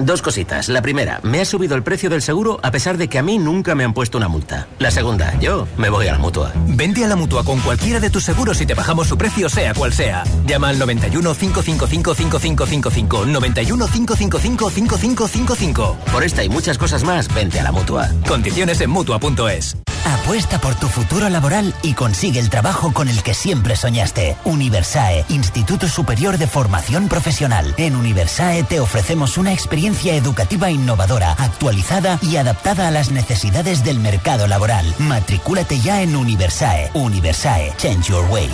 Dos 0.00 0.22
cositas. 0.22 0.68
La 0.68 0.80
primera, 0.80 1.20
me 1.22 1.40
ha 1.40 1.44
subido 1.44 1.76
el 1.76 1.82
precio 1.82 2.08
del 2.08 2.22
seguro 2.22 2.58
a 2.62 2.70
pesar 2.70 2.96
de 2.96 3.08
que 3.08 3.18
a 3.18 3.22
mí 3.22 3.38
nunca 3.38 3.74
me 3.74 3.84
han 3.84 3.92
puesto 3.92 4.16
una 4.16 4.28
multa. 4.28 4.66
La 4.78 4.90
segunda, 4.90 5.38
yo 5.40 5.68
me 5.76 5.90
voy 5.90 6.08
a 6.08 6.12
la 6.12 6.18
mutua. 6.18 6.52
Vente 6.66 7.04
a 7.04 7.08
la 7.08 7.16
mutua 7.16 7.44
con 7.44 7.60
cualquiera 7.60 8.00
de 8.00 8.08
tus 8.08 8.24
seguros 8.24 8.60
y 8.62 8.66
te 8.66 8.74
bajamos 8.74 9.08
su 9.08 9.18
precio, 9.18 9.50
sea 9.50 9.74
cual 9.74 9.92
sea. 9.92 10.24
Llama 10.46 10.70
al 10.70 10.78
91 10.78 11.34
555 11.34 12.14
5555. 12.14 13.26
91 13.26 13.86
555 13.86 14.70
5555. 14.70 15.96
Por 16.10 16.24
esta 16.24 16.42
y 16.44 16.48
muchas 16.48 16.78
cosas 16.78 17.04
más, 17.04 17.32
vente 17.34 17.60
a 17.60 17.64
la 17.64 17.72
mutua. 17.72 18.08
Condiciones 18.26 18.80
en 18.80 18.90
mutua.es. 18.90 19.76
Apuesta 20.04 20.58
por 20.60 20.74
tu 20.76 20.86
futuro 20.86 21.28
laboral 21.28 21.74
y 21.82 21.92
consigue 21.92 22.40
el 22.40 22.48
trabajo 22.48 22.92
con 22.92 23.08
el 23.08 23.22
que 23.22 23.34
siempre 23.34 23.76
soñaste. 23.76 24.36
Universae, 24.44 25.24
Instituto 25.28 25.88
Superior 25.88 26.38
de 26.38 26.46
Formación 26.46 27.08
Profesional. 27.08 27.74
En 27.76 27.96
Universae 27.96 28.62
te 28.64 28.80
ofrecemos 28.80 29.36
una 29.36 29.52
experiencia 29.52 29.89
educativa 29.98 30.70
innovadora, 30.70 31.32
actualizada 31.32 32.18
y 32.22 32.36
adaptada 32.36 32.88
a 32.88 32.90
las 32.90 33.10
necesidades 33.10 33.84
del 33.84 33.98
mercado 33.98 34.46
laboral. 34.46 34.94
Matricúlate 34.98 35.80
ya 35.80 36.02
en 36.02 36.16
Universae. 36.16 36.90
Universae, 36.94 37.72
Change 37.76 38.08
Your 38.08 38.24
Way. 38.30 38.48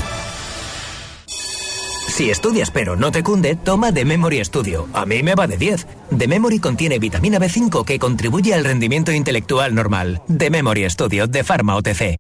Si 2.08 2.30
estudias 2.30 2.70
pero 2.70 2.96
no 2.96 3.12
te 3.12 3.22
cunde, 3.22 3.56
toma 3.56 3.92
The 3.92 4.04
Memory 4.04 4.42
Studio. 4.44 4.88
A 4.94 5.04
mí 5.04 5.22
me 5.22 5.34
va 5.34 5.46
de 5.46 5.58
10. 5.58 5.86
The 6.16 6.28
Memory 6.28 6.60
contiene 6.60 6.98
vitamina 6.98 7.38
B5 7.38 7.84
que 7.84 7.98
contribuye 7.98 8.54
al 8.54 8.64
rendimiento 8.64 9.12
intelectual 9.12 9.74
normal. 9.74 10.22
The 10.34 10.48
Memory 10.48 10.88
Studio 10.88 11.26
de 11.26 11.44
Pharma 11.44 11.76
OTC. 11.76 12.16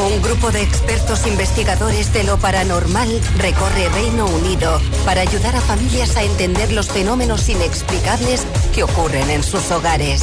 Un 0.00 0.22
grupo 0.22 0.50
de 0.50 0.62
expertos 0.62 1.26
investigadores 1.26 2.12
de 2.14 2.24
lo 2.24 2.38
paranormal 2.38 3.20
recorre 3.36 3.88
Reino 3.90 4.24
Unido 4.24 4.80
para 5.04 5.20
ayudar 5.20 5.54
a 5.54 5.60
familias 5.60 6.16
a 6.16 6.22
entender 6.22 6.72
los 6.72 6.88
fenómenos 6.88 7.48
inexplicables 7.50 8.46
que 8.74 8.82
ocurren 8.82 9.28
en 9.28 9.42
sus 9.42 9.70
hogares. 9.70 10.22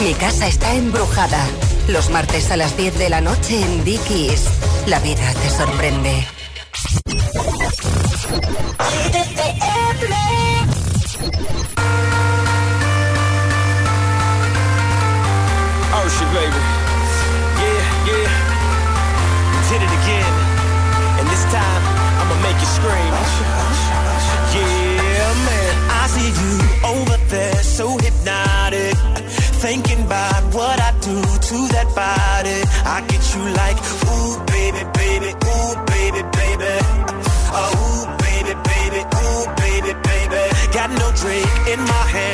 Mi 0.00 0.14
casa 0.14 0.46
está 0.46 0.74
embrujada. 0.74 1.44
Los 1.88 2.10
martes 2.10 2.52
a 2.52 2.56
las 2.56 2.76
10 2.76 2.96
de 2.96 3.10
la 3.10 3.20
noche 3.20 3.60
en 3.60 3.84
Dickies. 3.84 4.44
La 4.86 5.00
vida 5.00 5.32
te 5.42 5.50
sorprende. 5.50 6.26
Scream. 22.84 23.12
Yeah, 24.54 25.32
man. 25.48 25.72
I 25.90 26.04
see 26.14 26.30
you 26.42 26.54
over 26.92 27.16
there, 27.32 27.62
so 27.62 27.96
hypnotic. 27.98 28.96
Thinking 29.64 30.04
about 30.04 30.42
what 30.54 30.78
I 30.80 30.90
do 31.00 31.16
to 31.48 31.58
that 31.74 31.88
body. 31.96 32.58
I 32.84 33.00
get 33.08 33.22
you 33.34 33.42
like, 33.62 33.78
ooh, 34.12 34.36
baby, 34.52 34.82
baby, 35.00 35.30
ooh, 35.32 35.74
baby, 35.94 36.22
baby. 36.38 36.74
Oh, 37.56 37.72
ooh, 37.80 38.04
baby, 38.26 38.52
baby, 38.70 39.00
ooh, 39.20 39.44
baby, 39.64 39.92
baby. 40.08 40.42
Got 40.76 40.90
no 40.90 41.08
drink 41.16 41.48
in 41.72 41.80
my 41.80 42.04
hand, 42.16 42.33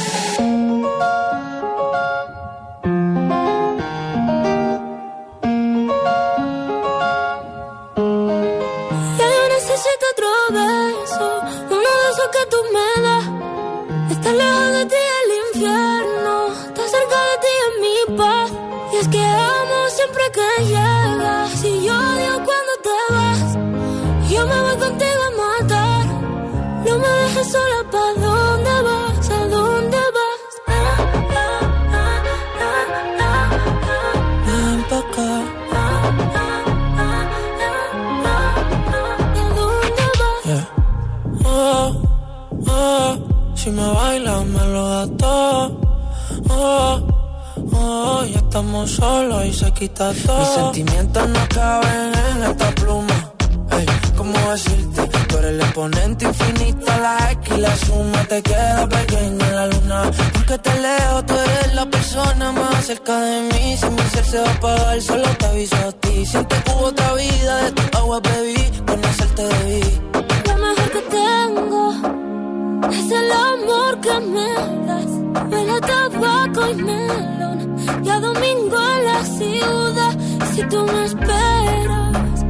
oh, 47.73 48.23
ya 48.25 48.39
estamos 48.39 48.91
solos 48.91 49.45
y 49.45 49.53
se 49.53 49.71
quita 49.71 50.11
todo. 50.25 50.39
Mis 50.39 50.49
sentimientos 50.49 51.29
no 51.29 51.39
caben 51.49 52.11
en 52.31 52.43
esta 52.43 52.71
pluma. 52.71 53.33
Ey, 53.71 53.85
¿cómo 54.17 54.37
decirte? 54.51 55.07
Tú 55.27 55.37
eres 55.37 55.51
el 55.51 55.61
exponente 55.61 56.25
infinito, 56.25 56.85
la 57.01 57.31
X 57.31 57.57
y 57.57 57.61
la 57.61 57.75
suma 57.77 58.23
te 58.25 58.41
queda 58.41 58.87
pequeña 58.89 59.47
en 59.47 59.55
la 59.55 59.67
luna. 59.67 60.11
Porque 60.33 60.57
te 60.57 60.79
leo, 60.81 61.25
tú 61.25 61.33
eres 61.33 61.75
la 61.75 61.85
persona 61.85 62.51
más 62.51 62.85
cerca 62.85 63.19
de 63.19 63.41
mí. 63.41 63.77
Si 63.77 63.89
mi 63.89 64.01
ser 64.13 64.25
se 64.25 64.39
va 64.39 64.49
a 64.49 64.53
apagar, 64.53 65.01
solo 65.01 65.27
te 65.37 65.45
aviso 65.45 65.75
a 65.75 65.91
ti. 65.93 66.25
Siento 66.25 66.55
que 66.63 66.71
hubo 66.71 66.85
otra 66.87 67.13
vida, 67.13 67.63
de 67.63 67.71
tu 67.71 67.97
agua 67.97 68.19
bebí, 68.19 68.71
conocerte 68.85 69.43
debí. 69.43 70.01
Lo 70.47 70.57
mejor 70.57 70.91
que 70.91 71.01
tengo 71.09 72.20
es 72.91 73.11
el 73.11 73.31
amor 73.31 73.99
que 74.01 74.19
me 74.19 74.49
das. 74.87 75.11
Huele 75.49 75.71
a 75.71 75.81
tabaco 75.81 76.69
y 76.69 76.75
melón. 76.75 78.03
Ya 78.03 78.19
domingo 78.19 78.77
en 78.95 79.05
la 79.05 79.23
ciudad. 79.23 80.13
Si 80.53 80.61
tú 80.63 80.85
me 80.85 81.05
esperas, 81.05 82.43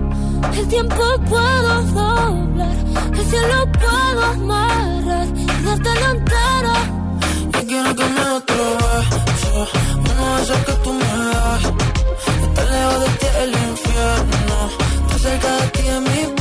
el 0.57 0.67
tiempo 0.67 1.03
puedo 1.29 1.81
doblar. 1.93 2.75
El 3.13 3.25
cielo 3.25 3.71
puedo 3.83 4.23
amarrar. 4.35 5.27
Y 5.35 5.63
darte 5.63 5.89
la 6.01 6.11
entera. 6.11 6.75
Yo 7.53 7.67
quiero 7.67 7.95
que 7.95 8.05
me 8.15 8.21
otro 8.39 8.63
beso. 8.81 9.67
Uno 10.09 10.35
de 10.35 10.43
esos 10.43 10.57
que 10.65 10.73
tú 10.83 10.93
me 10.93 11.11
das. 11.33 11.63
Estar 12.43 12.67
lejos 12.73 12.99
de 13.03 13.09
ti 13.19 13.27
el 13.43 13.51
infierno. 13.69 14.57
Estar 15.01 15.19
cerca 15.19 15.51
de 15.57 15.67
ti 15.67 15.87
es 15.87 16.01
mi 16.01 16.40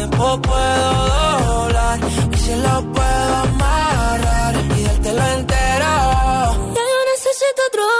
tiempo 0.00 0.40
puedo 0.40 0.90
doblar 1.44 2.00
y 2.32 2.36
si 2.38 2.54
lo 2.54 2.92
puedo 2.94 3.34
amarrar 3.44 4.54
y 4.78 4.82
dártelo 4.82 5.24
entero. 5.38 5.92
Ya 6.76 6.84
yo 6.92 7.00
necesito 7.12 7.60
otro 7.68 7.99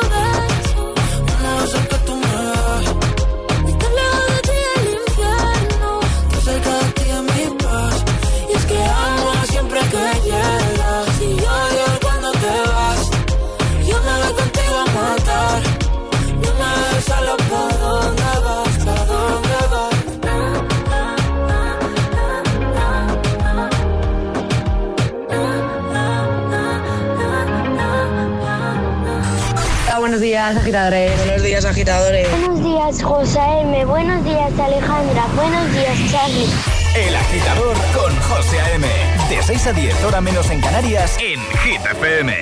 días, 30.50 30.62
agitadores. 30.62 31.16
Buenos 31.16 31.42
días, 31.42 31.64
agitadores. 31.64 32.30
Buenos 32.30 32.62
días, 32.62 33.02
José 33.02 33.40
M. 33.60 33.84
Buenos 33.84 34.24
días, 34.24 34.58
Alejandra. 34.58 35.26
Buenos 35.36 35.72
días, 35.72 35.96
Charlie. 36.10 36.48
El 36.96 37.14
agitador 37.14 37.76
con 37.94 38.16
José 38.22 38.58
M. 38.74 38.86
De 39.28 39.42
6 39.42 39.66
a 39.68 39.72
10, 39.72 40.04
hora 40.04 40.20
menos 40.20 40.50
en 40.50 40.60
Canarias, 40.60 41.16
en 41.20 41.40
Hit 41.58 41.80
FM. 41.92 42.34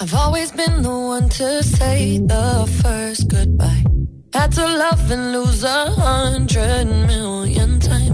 I've 0.00 0.14
always 0.14 0.50
been 0.50 0.82
the 0.82 0.90
one 0.90 1.28
to 1.30 1.62
say 1.62 2.18
the 2.18 2.66
first 2.82 3.28
goodbye. 3.28 3.84
Had 4.32 4.52
to 4.52 4.66
love 4.66 5.10
and 5.10 5.32
lose 5.32 5.62
a 5.62 5.90
hundred 5.90 6.86
million 6.86 7.78
times. 7.78 8.13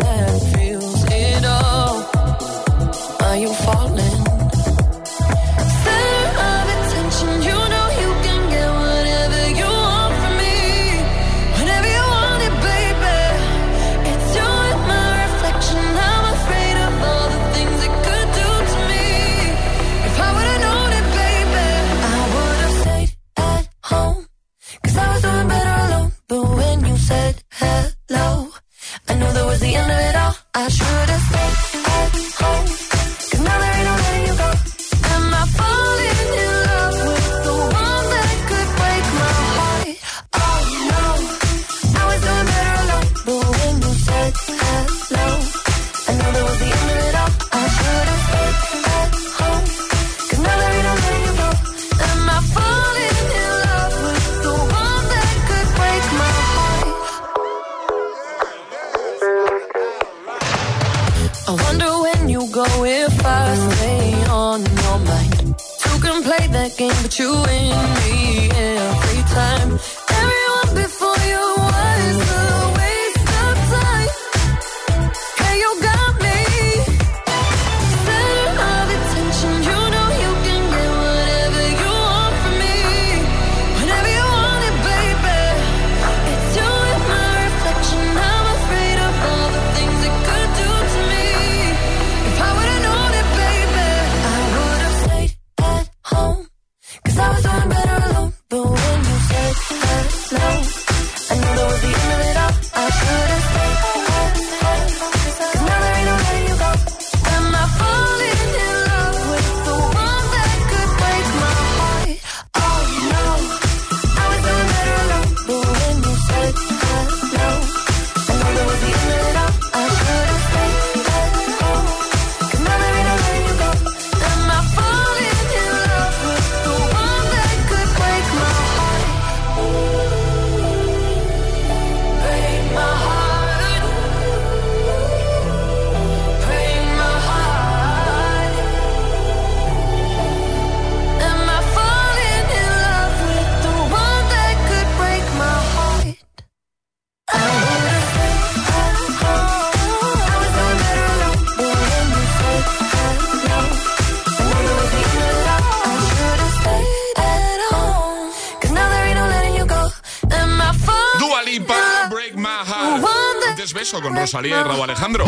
Desbeso 163.55 164.01
con 164.01 164.15
Rosalía 164.15 164.61
y 164.61 164.63
Raúl 164.63 164.81
Alejandro. 164.81 165.25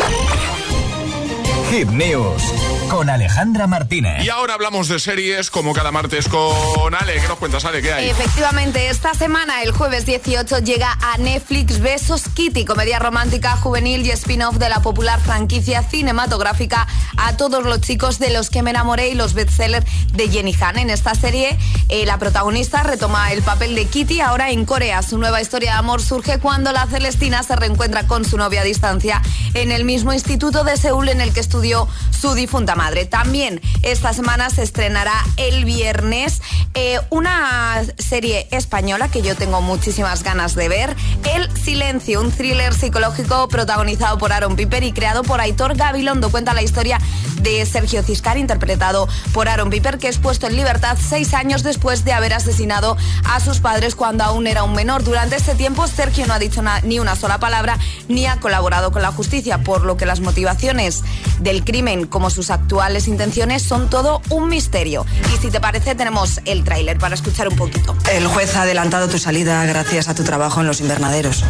Hit 1.74 1.88
News 1.88 2.40
con 2.88 3.10
Alejandra 3.10 3.66
Martínez. 3.66 4.24
Y 4.24 4.28
ahora 4.28 4.54
hablamos 4.54 4.86
de 4.86 5.00
series 5.00 5.50
como 5.50 5.72
cada 5.72 5.90
martes 5.90 6.28
con 6.28 6.94
Ale. 6.94 7.14
¿Qué 7.14 7.26
nos 7.26 7.38
cuentas, 7.38 7.64
Ale? 7.64 7.82
¿Qué 7.82 7.92
hay? 7.92 8.10
Efectivamente, 8.10 8.88
esta 8.88 9.14
semana, 9.14 9.62
el 9.62 9.72
jueves 9.72 10.06
18, 10.06 10.58
llega 10.60 10.96
a 11.00 11.18
Netflix 11.18 11.80
Besos 11.80 12.28
Kitty, 12.32 12.64
comedia 12.64 13.00
romántica, 13.00 13.56
juvenil 13.56 14.06
y 14.06 14.10
spin-off 14.10 14.58
de 14.58 14.68
la 14.68 14.80
popular 14.82 15.20
franquicia 15.20 15.82
cinematográfica 15.82 16.86
A 17.16 17.36
todos 17.36 17.64
los 17.64 17.80
chicos 17.80 18.20
de 18.20 18.30
los 18.30 18.50
que 18.50 18.62
me 18.62 18.70
enamoré 18.70 19.08
y 19.08 19.14
los 19.14 19.34
bestsellers 19.34 19.86
de 20.12 20.28
Jenny 20.28 20.54
Han. 20.60 20.78
En 20.78 20.90
esta 20.90 21.16
serie, 21.16 21.58
eh, 21.88 22.06
la 22.06 22.18
protagonista 22.18 22.84
retoma 22.84 23.32
el 23.32 23.42
papel 23.42 23.74
de 23.74 23.86
Kitty 23.86 24.20
ahora 24.20 24.50
en 24.50 24.64
Corea. 24.64 25.02
Su 25.02 25.18
nueva 25.18 25.40
historia 25.40 25.72
de 25.72 25.78
amor 25.78 26.02
surge 26.02 26.38
cuando 26.38 26.70
la 26.70 26.86
Celestina 26.86 27.42
se 27.42 27.56
reencuentra 27.56 28.06
con 28.06 28.24
su 28.24 28.36
novia 28.36 28.60
a 28.60 28.64
distancia 28.64 29.20
en 29.54 29.72
el 29.72 29.84
mismo 29.84 30.12
instituto 30.12 30.62
de 30.62 30.76
Seúl 30.76 31.08
en 31.08 31.20
el 31.20 31.32
que 31.32 31.40
estudió 31.64 31.88
su 32.10 32.34
difunta 32.34 32.74
madre. 32.74 33.06
También 33.06 33.60
esta 33.82 34.12
semana 34.12 34.50
se 34.50 34.62
estrenará 34.62 35.14
el 35.38 35.64
viernes 35.64 36.42
eh, 36.74 36.98
una 37.10 37.82
serie 37.96 38.48
española 38.50 39.08
que 39.08 39.22
yo 39.22 39.34
tengo 39.34 39.62
muchísimas 39.62 40.22
ganas 40.22 40.54
de 40.54 40.68
ver, 40.68 40.96
El 41.34 41.50
Silencio, 41.56 42.20
un 42.20 42.32
thriller 42.32 42.74
psicológico 42.74 43.48
protagonizado 43.48 44.18
por 44.18 44.32
Aaron 44.32 44.56
Piper 44.56 44.82
y 44.82 44.92
creado 44.92 45.22
por 45.22 45.40
Aitor 45.40 45.76
Gabilondo. 45.76 46.30
Cuenta 46.30 46.52
la 46.52 46.62
historia 46.62 46.98
de 47.40 47.64
Sergio 47.66 48.02
Ciscar, 48.02 48.36
interpretado 48.36 49.08
por 49.32 49.48
Aaron 49.48 49.70
Piper, 49.70 49.98
que 49.98 50.08
es 50.08 50.18
puesto 50.18 50.46
en 50.46 50.56
libertad 50.56 50.98
seis 51.00 51.32
años 51.32 51.62
después 51.62 52.04
de 52.04 52.12
haber 52.12 52.32
asesinado 52.32 52.96
a 53.24 53.40
sus 53.40 53.60
padres 53.60 53.94
cuando 53.94 54.24
aún 54.24 54.46
era 54.46 54.64
un 54.64 54.74
menor. 54.74 55.04
Durante 55.04 55.36
este 55.36 55.54
tiempo, 55.54 55.86
Sergio 55.86 56.26
no 56.26 56.34
ha 56.34 56.38
dicho 56.38 56.62
ni 56.82 56.98
una 56.98 57.16
sola 57.16 57.38
palabra 57.38 57.78
ni 58.08 58.26
ha 58.26 58.40
colaborado 58.40 58.92
con 58.92 59.02
la 59.02 59.12
justicia, 59.12 59.62
por 59.62 59.84
lo 59.84 59.96
que 59.96 60.06
las 60.06 60.20
motivaciones 60.20 61.02
del 61.40 61.53
crimen 61.62 62.06
como 62.06 62.30
sus 62.30 62.50
actuales 62.50 63.06
intenciones 63.06 63.62
son 63.62 63.88
todo 63.88 64.22
un 64.30 64.48
misterio. 64.48 65.06
Y 65.32 65.40
si 65.40 65.50
te 65.50 65.60
parece, 65.60 65.94
tenemos 65.94 66.40
el 66.44 66.64
tráiler 66.64 66.98
para 66.98 67.14
escuchar 67.14 67.48
un 67.48 67.56
poquito. 67.56 67.96
El 68.12 68.26
juez 68.26 68.56
ha 68.56 68.62
adelantado 68.62 69.08
tu 69.08 69.18
salida 69.18 69.64
gracias 69.66 70.08
a 70.08 70.14
tu 70.14 70.24
trabajo 70.24 70.60
en 70.60 70.66
los 70.66 70.80
invernaderos. 70.80 71.44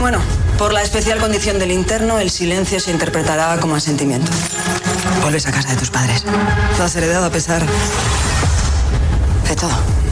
Bueno, 0.00 0.18
por 0.58 0.72
la 0.72 0.82
especial 0.82 1.18
condición 1.18 1.58
del 1.58 1.72
interno, 1.72 2.18
el 2.18 2.30
silencio 2.30 2.80
se 2.80 2.90
interpretará 2.90 3.58
como 3.60 3.76
asentimiento. 3.76 4.30
Vuelves 5.22 5.46
a 5.46 5.52
casa 5.52 5.70
de 5.70 5.76
tus 5.76 5.90
padres. 5.90 6.24
Lo 6.78 6.84
has 6.84 6.94
heredado 6.96 7.26
a 7.26 7.30
pesar 7.30 7.64
de 9.48 9.56
todo. 9.56 10.05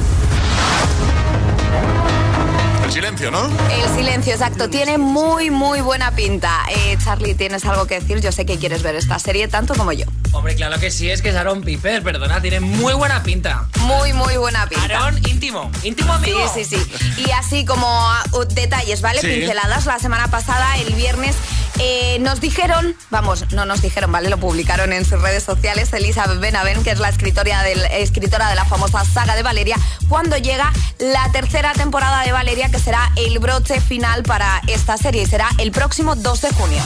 Silencio, 3.25 3.31
¿no? 3.31 3.70
El 3.70 3.97
silencio, 3.97 4.33
exacto. 4.33 4.68
Tiene 4.68 4.99
muy, 4.99 5.51
muy 5.51 5.81
buena 5.81 6.11
pinta. 6.12 6.64
Eh, 6.70 6.97
Charlie, 7.03 7.35
¿tienes 7.35 7.64
algo 7.64 7.87
que 7.87 8.01
decir? 8.01 8.20
Yo 8.20 8.33
sé 8.33 8.45
que 8.45 8.59
quieres 8.59 8.83
ver 8.83 8.95
esta 8.97 9.18
serie 9.18 9.49
tanto 9.49 9.75
como 9.75 9.93
yo. 9.93 10.07
Hombre, 10.33 10.55
claro 10.55 10.79
que 10.79 10.91
sí, 10.91 11.11
es 11.11 11.22
que 11.22 11.31
es 11.31 11.37
Aaron 11.37 11.62
Piper, 11.62 12.03
perdona, 12.03 12.41
tiene 12.41 12.61
muy 12.61 12.93
buena 12.95 13.22
pinta. 13.22 13.66
Muy, 13.81 14.12
muy 14.12 14.37
buena 14.37 14.68
pinta. 14.68 14.99
Aaron 14.99 15.18
íntimo, 15.29 15.70
íntimo 15.83 16.12
amigo. 16.12 16.41
Sí, 16.53 16.64
sí, 16.64 16.77
sí. 16.77 17.22
Y 17.27 17.31
así 17.31 17.64
como 17.64 17.87
uh, 18.33 18.45
detalles, 18.45 19.01
¿vale? 19.01 19.20
Pinceladas. 19.20 19.87
La 19.87 19.99
semana 19.99 20.29
pasada, 20.29 20.77
el 20.79 20.95
viernes, 20.95 21.37
eh, 21.79 22.18
nos 22.20 22.41
dijeron, 22.41 22.97
vamos, 23.11 23.53
no 23.53 23.64
nos 23.64 23.83
dijeron, 23.83 24.12
¿vale? 24.12 24.29
Lo 24.29 24.39
publicaron 24.39 24.93
en 24.93 25.05
sus 25.05 25.20
redes 25.20 25.43
sociales, 25.43 25.93
Elizabeth 25.93 26.39
Benaven, 26.39 26.85
que 26.85 26.91
es 26.91 27.01
la 27.01 27.09
escritora, 27.09 27.62
del, 27.62 27.85
escritora 27.93 28.49
de 28.49 28.55
la 28.55 28.64
famosa 28.64 29.05
saga 29.05 29.35
de 29.35 29.43
Valeria, 29.43 29.77
cuando 30.09 30.37
llega 30.37 30.72
la 30.99 31.31
tercera 31.33 31.72
temporada 31.72 32.22
de 32.22 32.33
Valeria, 32.33 32.68
que 32.70 32.79
será 32.79 33.11
el 33.17 33.39
broche 33.39 33.81
final 33.81 34.23
para 34.23 34.62
esta 34.67 34.97
serie 34.97 35.27
será 35.27 35.49
el 35.59 35.71
próximo 35.71 36.17
2 36.17 36.41
de 36.41 36.51
junio. 36.51 36.83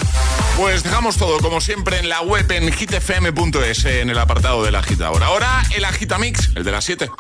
Pues 0.57 0.83
dejamos 0.83 1.16
todo, 1.16 1.39
como 1.39 1.61
siempre, 1.61 1.99
en 1.99 2.09
la 2.09 2.20
web 2.22 2.51
en 2.51 2.72
hitfm.es, 2.72 3.85
en 3.85 4.11
el 4.11 4.18
apartado 4.18 4.64
del 4.64 4.74
agitador. 4.74 5.22
Ahora 5.22 5.62
el 5.76 5.85
agitamix, 5.85 6.51
el 6.57 6.64
de 6.64 6.72
las 6.72 6.85
7. 6.85 7.11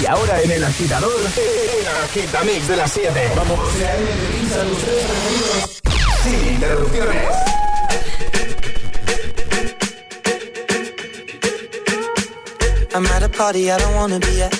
Y 0.00 0.06
ahora 0.06 0.40
en 0.42 0.50
el 0.50 0.64
agitador, 0.64 1.12
el 1.20 1.86
agitamix 2.04 2.68
de 2.68 2.76
las 2.76 2.92
7. 2.92 3.32
Vamos. 3.36 3.58
Sin 6.22 6.54
interrupciones. 6.54 7.56
I'm 12.94 13.04
at 13.08 13.22
a 13.22 13.28
party 13.28 13.70
I 13.70 13.76
don't 13.76 13.94
wanna 13.94 14.18
be 14.18 14.42
at 14.42 14.54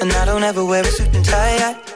And 0.00 0.12
I 0.12 0.24
don't 0.24 0.44
ever 0.44 0.64
wear 0.64 0.82
a 0.82 0.86
suit 0.86 1.12
and 1.14 1.24
tie 1.24 1.95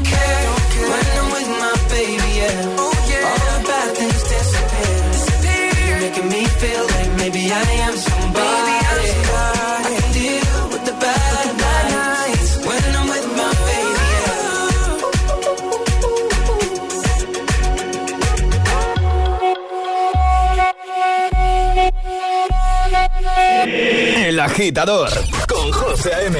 con 25.47 25.71
José 25.71 26.11
M. 26.27 26.37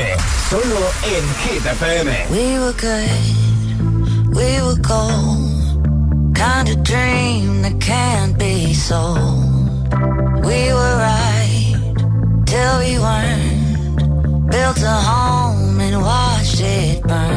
Solo 0.47 0.91
en 1.03 1.25
Hit 1.41 1.65
FM. 1.65 2.27
We 2.29 2.59
were 2.59 2.73
good, 2.73 4.35
we 4.35 4.61
were 4.61 4.79
cold. 4.83 6.35
Kind 6.35 6.69
of 6.69 6.83
dream 6.83 7.63
that 7.63 7.79
can't 7.79 8.37
be 8.37 8.75
sold. 8.75 9.89
We 10.45 10.71
were 10.71 10.97
right 10.97 11.95
till 12.45 12.79
we 12.79 12.99
weren't. 12.99 14.51
Built 14.51 14.83
a 14.83 14.97
home 15.09 15.79
and 15.79 16.01
watched 16.03 16.61
it 16.61 17.01
burn. 17.01 17.30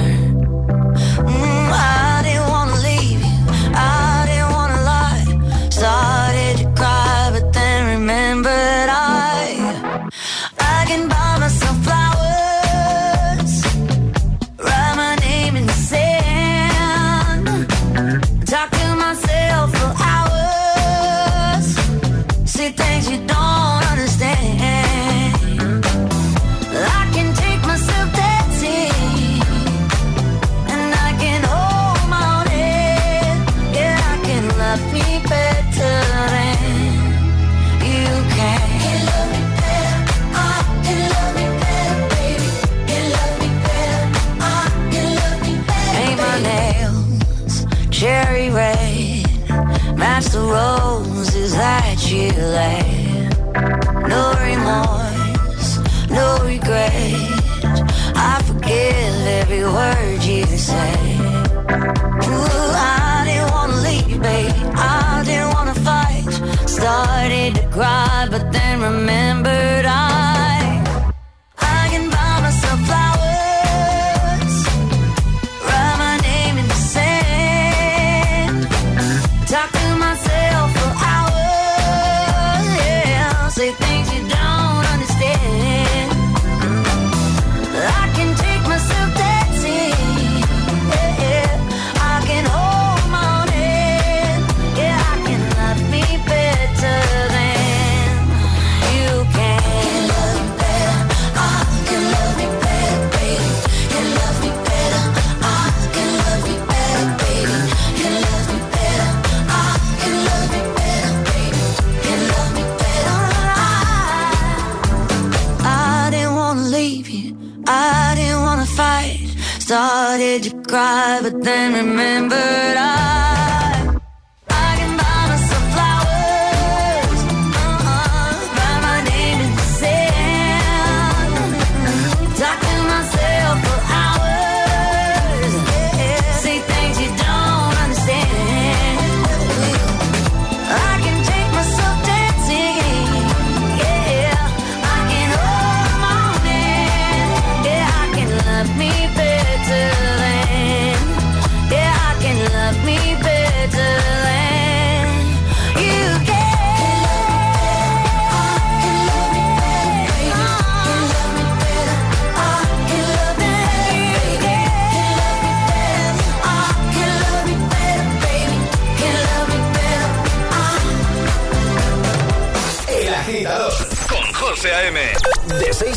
you 120.43 120.63
cry, 120.63 121.21
but 121.23 121.43
then 121.43 121.75
remembered 121.75 122.77
I 122.77 123.24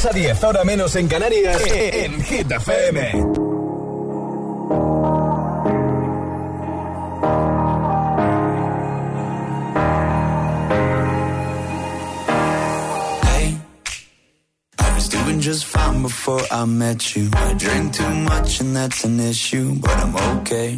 a 0.06 0.12
10, 0.12 0.44
ahora 0.44 0.64
menos 0.64 0.96
en 0.96 1.08
Canarias, 1.08 1.62
eh, 1.68 2.06
en 2.06 2.22
Hit 2.22 2.52
FM. 2.52 3.48
Just 15.40 15.66
fine 15.66 16.02
before 16.02 16.42
I 16.52 16.66
met 16.66 17.16
you. 17.16 17.30
I 17.34 17.54
drink 17.54 17.94
too 17.94 18.10
much 18.10 18.60
and 18.60 18.76
that's 18.76 19.06
an 19.06 19.18
issue, 19.18 19.76
but 19.76 19.92
I'm 19.92 20.40
okay. 20.40 20.78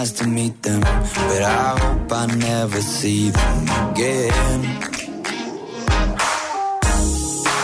nice 0.00 0.12
to 0.12 0.26
meet 0.28 0.62
them, 0.62 0.80
but 0.80 1.42
I 1.42 1.68
hope 1.80 2.12
I 2.12 2.26
never 2.26 2.80
see 2.82 3.30
them 3.30 3.62
again. 3.84 4.60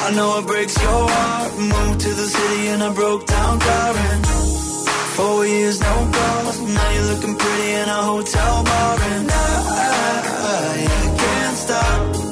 I 0.05 0.09
know 0.17 0.39
it 0.39 0.47
breaks 0.47 0.77
your 0.83 1.03
heart. 1.15 1.53
Moved 1.59 2.01
to 2.07 2.13
the 2.21 2.29
city 2.37 2.69
and 2.73 2.83
I 2.83 2.91
broke 2.95 3.27
down 3.27 3.61
crying. 3.61 4.23
Four 5.17 5.45
years, 5.47 5.79
no 5.81 5.95
calls. 6.17 6.59
Now 6.77 6.91
you're 6.95 7.09
looking 7.13 7.37
pretty 7.43 7.71
in 7.83 7.89
a 7.99 8.03
hotel 8.11 8.65
bar, 8.65 8.99
and 9.15 9.29
I, 9.31 9.51
I, 10.53 10.87
I 11.03 11.07
can't 11.23 11.57
stop 11.65 12.32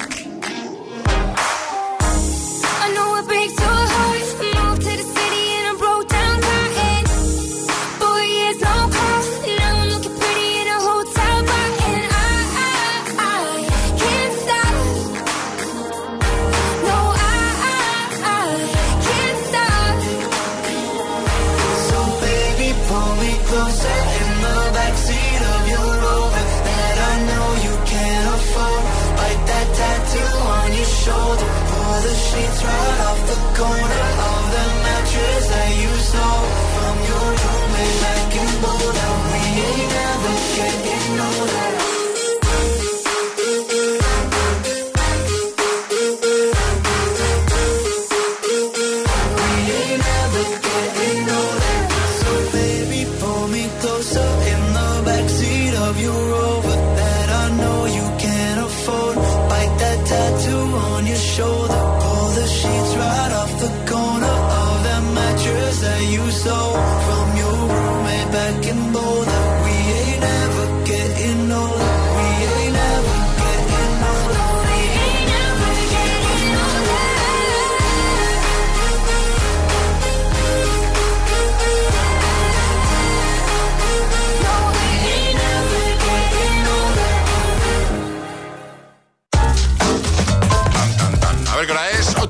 On 61.01 61.07
your 61.07 61.23
shoulder. 61.35 61.81
Pull 62.01 62.29
the 62.39 62.47
sheets 62.47 62.91
right 62.95 63.31
off 63.39 63.51
the 63.63 63.71
corner 63.91 64.35
of 64.61 64.75
that 64.85 65.03
mattress 65.17 65.81
that 65.81 66.01
you 66.13 66.31
stole 66.31 66.60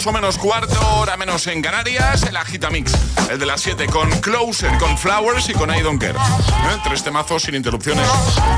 8 0.02 0.12
menos 0.14 0.40
cuarto, 0.40 0.80
hora 0.98 1.16
menos 1.16 1.46
en 1.46 1.62
Canarias, 1.62 2.24
el 2.24 2.36
Agitamix, 2.36 2.92
el 3.30 3.38
de 3.38 3.46
las 3.46 3.62
7 3.62 3.86
con 3.86 4.10
Closer, 4.20 4.76
con 4.80 4.98
Flowers 4.98 5.48
y 5.50 5.54
con 5.54 5.70
I 5.70 5.82
Don't 5.82 6.02
Care. 6.02 6.18
¿Eh? 6.18 6.78
Tres 6.84 7.04
temazos 7.04 7.44
sin 7.44 7.54
interrupciones. 7.54 8.08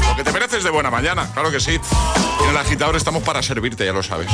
Lo 0.07 0.15
que 0.15 0.23
te 0.23 0.31
mereces 0.31 0.63
de 0.63 0.69
buena 0.69 0.89
mañana, 0.89 1.29
claro 1.33 1.51
que 1.51 1.59
sí. 1.59 1.77
En 2.43 2.49
el 2.49 2.55
agitador 2.55 2.95
estamos 2.95 3.23
para 3.23 3.43
servirte, 3.43 3.85
ya 3.85 3.91
lo 3.91 4.01
sabes. 4.01 4.29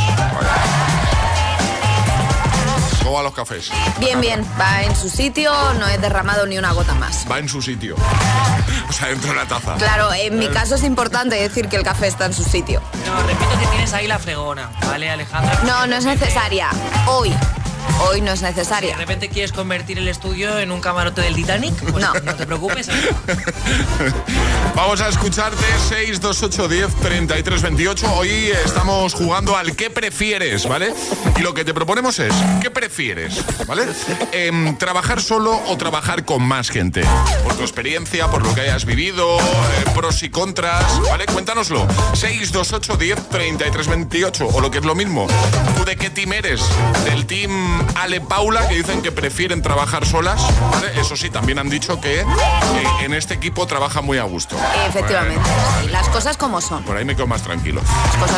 ¿Cómo 3.09 3.17
van 3.17 3.25
los 3.25 3.33
cafés? 3.33 3.71
Bien, 3.99 4.21
bien, 4.21 4.45
va 4.61 4.83
en 4.83 4.95
su 4.95 5.09
sitio, 5.09 5.51
no 5.79 5.87
he 5.87 5.97
derramado 5.97 6.45
ni 6.45 6.59
una 6.59 6.73
gota 6.73 6.93
más. 6.93 7.25
Va 7.29 7.39
en 7.39 7.49
su 7.49 7.59
sitio. 7.59 7.95
O 8.87 8.93
sea, 8.93 9.07
dentro 9.07 9.31
de 9.31 9.35
la 9.35 9.47
taza. 9.47 9.73
Claro, 9.77 10.13
en 10.13 10.37
mi 10.37 10.47
caso 10.47 10.75
es 10.75 10.83
importante 10.83 11.35
decir 11.35 11.69
que 11.69 11.75
el 11.75 11.81
café 11.81 12.05
está 12.05 12.27
en 12.27 12.35
su 12.35 12.43
sitio. 12.43 12.83
No, 13.07 13.23
repito 13.23 13.49
que 13.59 13.65
tienes 13.65 13.93
ahí 13.93 14.05
la 14.05 14.19
fregona, 14.19 14.69
¿vale, 14.85 15.09
Alejandra? 15.09 15.59
No, 15.63 15.87
no 15.87 15.95
es 15.95 16.05
necesaria. 16.05 16.69
Hoy. 17.07 17.33
Hoy 18.07 18.21
no 18.21 18.31
es 18.31 18.39
Si 18.39 18.45
de 18.45 18.51
necesaria. 18.51 18.95
repente 18.97 19.29
quieres 19.29 19.51
convertir 19.51 19.97
el 19.97 20.07
estudio 20.07 20.57
en 20.57 20.71
un 20.71 20.79
camarote 20.79 21.21
del 21.21 21.35
Titanic, 21.35 21.73
pues 21.91 22.05
no, 22.05 22.13
te 22.33 22.45
preocupes. 22.45 22.89
Vamos 24.75 25.01
a 25.01 25.09
escucharte 25.09 25.65
628 25.89 26.67
10 26.67 26.95
33 26.95 27.61
28. 27.61 28.13
Hoy 28.13 28.51
estamos 28.65 29.13
jugando 29.13 29.57
al 29.57 29.75
que 29.75 29.89
prefieres, 29.89 30.67
¿vale? 30.67 30.93
Y 31.37 31.41
lo 31.41 31.53
que 31.53 31.65
te 31.65 31.73
proponemos 31.73 32.19
es, 32.19 32.33
¿qué 32.61 32.69
prefieres? 32.69 33.43
¿Vale? 33.67 33.87
Em, 34.31 34.77
¿Trabajar 34.77 35.21
solo 35.21 35.59
o 35.67 35.77
trabajar 35.77 36.23
con 36.23 36.41
más 36.41 36.69
gente? 36.69 37.03
Por 37.43 37.55
tu 37.55 37.63
experiencia, 37.63 38.29
por 38.29 38.43
lo 38.43 38.55
que 38.55 38.61
hayas 38.61 38.85
vivido, 38.85 39.37
eh, 39.39 39.41
pros 39.93 40.23
y 40.23 40.29
contras, 40.29 41.01
¿vale? 41.09 41.25
Cuéntanoslo. 41.25 41.85
628 42.13 42.95
10 42.95 43.29
33 43.29 43.87
28. 43.87 44.47
O 44.47 44.61
lo 44.61 44.71
que 44.71 44.77
es 44.77 44.85
lo 44.85 44.95
mismo, 44.95 45.27
¿tú 45.75 45.83
de 45.83 45.97
qué 45.97 46.09
team 46.09 46.31
eres? 46.33 46.61
¿Del 47.03 47.25
team 47.25 47.85
Ale 47.95 48.21
Paula, 48.21 48.67
que 48.67 48.75
dicen 48.75 49.01
que 49.01 49.11
prefieren 49.11 49.61
trabajar 49.61 50.05
solas? 50.05 50.41
¿Vale? 50.71 50.99
Eso 50.99 51.15
sí, 51.15 51.29
también 51.29 51.59
han 51.59 51.69
dicho 51.69 51.99
que 51.99 52.21
eh, 52.21 52.25
en 53.01 53.13
este 53.13 53.33
equipo 53.33 53.67
trabaja 53.67 54.01
muy 54.01 54.17
a 54.17 54.23
gusto. 54.23 54.55
Efectivamente, 54.87 55.49
sí, 55.81 55.89
las 55.89 56.07
cosas 56.09 56.37
como 56.37 56.61
son. 56.61 56.83
Por 56.83 56.97
ahí 56.97 57.05
me 57.05 57.15
quedo 57.15 57.27
más 57.27 57.41
tranquilo. 57.41 57.81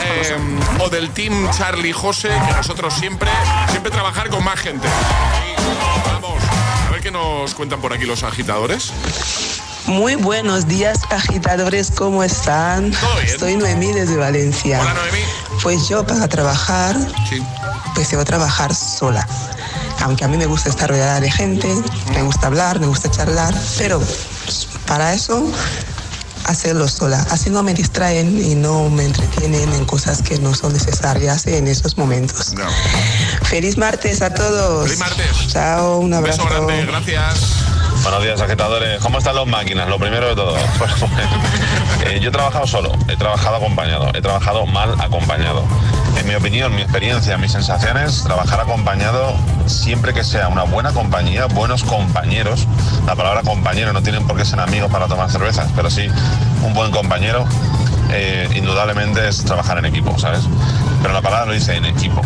Eh, 0.04 0.36
o 0.80 0.90
del 0.90 1.12
team 1.12 1.50
Charlie 1.52 1.94
José, 1.94 2.30
que 2.48 2.54
nosotros 2.54 2.94
siempre, 2.94 3.30
siempre 3.70 3.92
trabajar 3.92 4.30
con 4.30 4.44
más 4.44 4.60
gente. 4.60 4.88
Y 4.88 6.12
vamos, 6.12 6.44
a 6.88 6.92
ver 6.92 7.02
qué 7.02 7.12
nos 7.12 7.54
cuentan 7.54 7.82
por 7.82 7.94
aquí 7.94 8.06
los 8.06 8.24
agitadores. 8.24 8.92
Muy 9.88 10.16
buenos 10.16 10.68
días, 10.68 11.02
agitadores, 11.10 11.92
¿cómo 11.92 12.24
están? 12.24 12.94
Soy 13.40 13.56
Noemí 13.56 13.92
desde 13.92 14.16
Valencia. 14.16 14.80
Hola, 14.80 14.94
Noemí. 14.94 15.20
Pues 15.64 15.88
yo 15.90 16.06
para 16.06 16.28
trabajar, 16.28 16.96
pues 17.96 18.10
debo 18.10 18.26
trabajar 18.26 18.74
sola. 18.74 19.28
Aunque 20.02 20.26
a 20.26 20.28
mí 20.28 20.38
me 20.38 20.48
gusta 20.48 20.70
estar 20.70 20.90
rodeada 20.90 21.20
de 21.20 21.30
gente, 21.30 21.68
me 22.14 22.24
gusta 22.24 22.48
hablar, 22.48 22.80
me 22.80 22.88
gusta 22.88 23.12
charlar, 23.12 23.54
pero 23.78 24.02
para 24.88 25.14
eso 25.14 25.44
hacerlo 26.46 26.88
sola. 26.88 27.24
Así 27.30 27.52
no 27.52 27.62
me 27.62 27.74
distraen 27.76 28.44
y 28.44 28.56
no 28.56 28.90
me 28.90 29.06
entretienen 29.06 29.72
en 29.74 29.86
cosas 29.86 30.24
que 30.24 30.40
no 30.40 30.56
son 30.56 30.74
necesarias 30.74 31.46
en 31.46 31.68
esos 31.68 31.98
momentos. 31.98 32.54
Feliz 33.44 33.78
martes 33.78 34.24
a 34.24 34.34
todos. 34.34 34.86
Feliz 34.86 35.00
martes. 35.00 35.48
Chao, 35.50 36.00
un 36.00 36.06
Un 36.08 36.14
abrazo. 36.16 36.44
beso 36.46 36.56
grande, 36.56 36.86
gracias. 36.86 37.40
Buenos 38.02 38.24
días, 38.24 38.42
agitadores. 38.42 39.00
¿Cómo 39.02 39.20
están 39.20 39.36
las 39.36 39.46
máquinas? 39.46 39.88
Lo 39.88 40.00
primero 40.00 40.30
de 40.30 40.36
todo. 40.36 40.56
Eh, 42.12 42.20
yo 42.20 42.28
he 42.28 42.32
trabajado 42.32 42.68
solo, 42.68 42.92
he 43.08 43.16
trabajado 43.16 43.56
acompañado, 43.56 44.12
he 44.14 44.22
trabajado 44.22 44.66
mal 44.66 45.00
acompañado. 45.00 45.64
En 46.18 46.28
mi 46.28 46.36
opinión, 46.36 46.76
mi 46.76 46.82
experiencia, 46.82 47.38
mis 47.38 47.54
sensaciones, 47.54 48.24
trabajar 48.24 48.60
acompañado 48.60 49.34
siempre 49.66 50.14
que 50.14 50.26
sea 50.26 50.50
una 50.50 50.64
buena 50.64 50.92
compañía, 50.92 51.46
buenos 51.46 51.86
compañeros. 51.86 52.68
La 53.06 53.16
palabra 53.16 53.44
compañero 53.44 53.94
no 53.94 54.02
tienen 54.04 54.28
por 54.28 54.36
qué 54.36 54.44
ser 54.44 54.60
amigos 54.60 54.92
para 54.92 55.08
tomar 55.08 55.32
cervezas, 55.32 55.70
pero 55.74 55.90
sí 55.90 56.10
un 56.66 56.74
buen 56.74 56.92
compañero. 56.92 57.46
eh, 58.14 58.50
indudablemente 58.56 59.26
es 59.30 59.46
trabajar 59.46 59.78
en 59.78 59.86
equipo, 59.86 60.20
¿sabes? 60.20 60.42
Pero 61.02 61.14
la 61.14 61.22
palabra 61.22 61.46
lo 61.46 61.54
dice 61.54 61.76
en 61.78 61.86
equipo. 61.86 62.22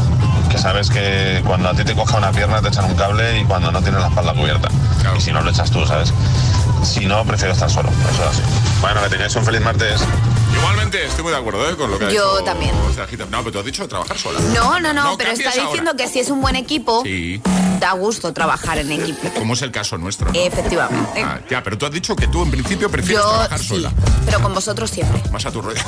Que 0.49 0.57
sabes 0.57 0.89
que 0.89 1.43
cuando 1.45 1.69
a 1.69 1.75
ti 1.75 1.83
te 1.83 1.93
coja 1.93 2.17
una 2.17 2.31
pierna 2.31 2.59
te 2.59 2.69
echan 2.69 2.85
un 2.85 2.95
cable 2.95 3.39
y 3.39 3.43
cuando 3.43 3.71
no 3.71 3.83
tienes 3.83 4.01
la 4.01 4.07
espalda 4.07 4.33
cubierta. 4.33 4.67
Y 5.15 5.21
si 5.21 5.31
no 5.31 5.41
lo 5.41 5.51
echas 5.51 5.69
tú, 5.69 5.85
¿sabes? 5.85 6.11
Si 6.83 7.05
no, 7.05 7.25
prefiero 7.25 7.53
estar 7.53 7.69
solo. 7.69 7.89
Eso 8.11 8.23
es 8.23 8.29
así. 8.29 8.41
Bueno, 8.81 9.01
que 9.03 9.09
tengáis 9.09 9.35
un 9.35 9.43
feliz 9.45 9.61
martes. 9.61 10.01
Igualmente, 10.55 11.05
estoy 11.05 11.23
muy 11.23 11.31
de 11.33 11.39
acuerdo 11.39 11.69
¿eh? 11.69 11.75
con 11.75 11.91
lo 11.91 11.99
que 11.99 12.05
ha 12.05 12.09
Yo 12.09 12.33
dicho 12.33 12.45
también. 12.45 12.71
No, 13.29 13.39
pero 13.39 13.51
tú 13.51 13.59
has 13.59 13.65
dicho 13.65 13.87
trabajar 13.87 14.17
sola. 14.17 14.39
No, 14.53 14.79
no, 14.79 14.93
no, 14.93 15.17
pero 15.17 15.31
está 15.31 15.49
ahora. 15.49 15.63
diciendo 15.63 15.95
que 15.97 16.07
si 16.07 16.19
es 16.19 16.29
un 16.29 16.41
buen 16.41 16.55
equipo, 16.55 17.01
Sí, 17.03 17.41
da 17.79 17.91
gusto 17.93 18.31
trabajar 18.33 18.77
en 18.77 18.91
equipo. 18.91 19.29
como 19.37 19.53
es 19.53 19.61
el 19.63 19.71
caso 19.71 19.97
nuestro. 19.97 20.31
¿no? 20.31 20.39
Efectivamente. 20.39 21.21
Ah, 21.23 21.39
ya, 21.49 21.61
pero 21.63 21.77
tú 21.77 21.85
has 21.85 21.91
dicho 21.91 22.15
que 22.15 22.27
tú 22.27 22.43
en 22.43 22.51
principio 22.51 22.89
prefieres 22.89 23.21
Yo 23.23 23.29
trabajar 23.29 23.59
sí, 23.59 23.67
sola. 23.67 23.91
pero 24.25 24.41
con 24.41 24.53
vosotros 24.53 24.89
siempre. 24.89 25.21
Más 25.31 25.45
a 25.45 25.51
tu 25.51 25.61
rollo. 25.61 25.81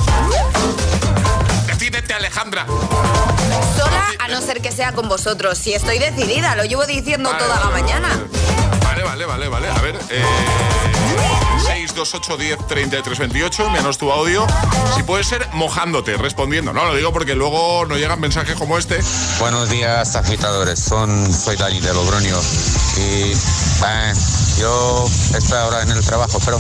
Decídete, 1.68 2.14
Alejandra. 2.14 2.66
Sola, 3.78 4.04
a 4.20 4.28
no 4.28 4.42
ser 4.42 4.62
que 4.62 4.72
sea 4.72 4.92
con 4.94 5.08
vosotros. 5.08 5.58
Si 5.58 5.74
estoy 5.74 6.00
decidida, 6.00 6.56
lo 6.56 6.66
llevo 6.66 6.86
diciendo 6.86 7.30
Vale, 7.32 7.44
toda 7.44 7.60
la 7.60 7.68
vale, 7.68 7.82
mañana. 7.84 8.10
Vale, 8.10 8.77
vale. 9.26 9.38
Vale, 9.38 9.50
vale. 9.50 9.70
A 9.70 9.82
ver, 9.82 9.96
eh, 10.10 10.24
628 11.66 12.38
10 12.38 12.68
33 12.68 13.20
28, 13.20 13.70
menos 13.70 13.98
tu 13.98 14.12
audio. 14.12 14.48
Si 14.96 15.04
puede 15.04 15.24
ser 15.24 15.48
mojándote, 15.54 16.18
respondiendo. 16.18 16.74
No, 16.74 16.86
lo 16.86 16.96
digo 16.96 17.14
porque 17.14 17.36
luego 17.36 17.86
nos 17.86 18.00
llegan 18.00 18.20
mensajes 18.20 18.56
como 18.56 18.78
este. 18.78 19.00
Buenos 19.40 19.70
días, 19.70 20.16
agitadores. 20.16 20.80
Son, 20.80 21.32
soy 21.32 21.56
Dani 21.56 21.80
de 21.80 21.94
Logroño. 21.94 22.36
Y 22.98 23.32
eh, 23.32 24.14
yo 24.60 25.08
estoy 25.36 25.58
ahora 25.58 25.84
en 25.84 25.92
el 25.92 26.04
trabajo, 26.04 26.40
pero 26.44 26.58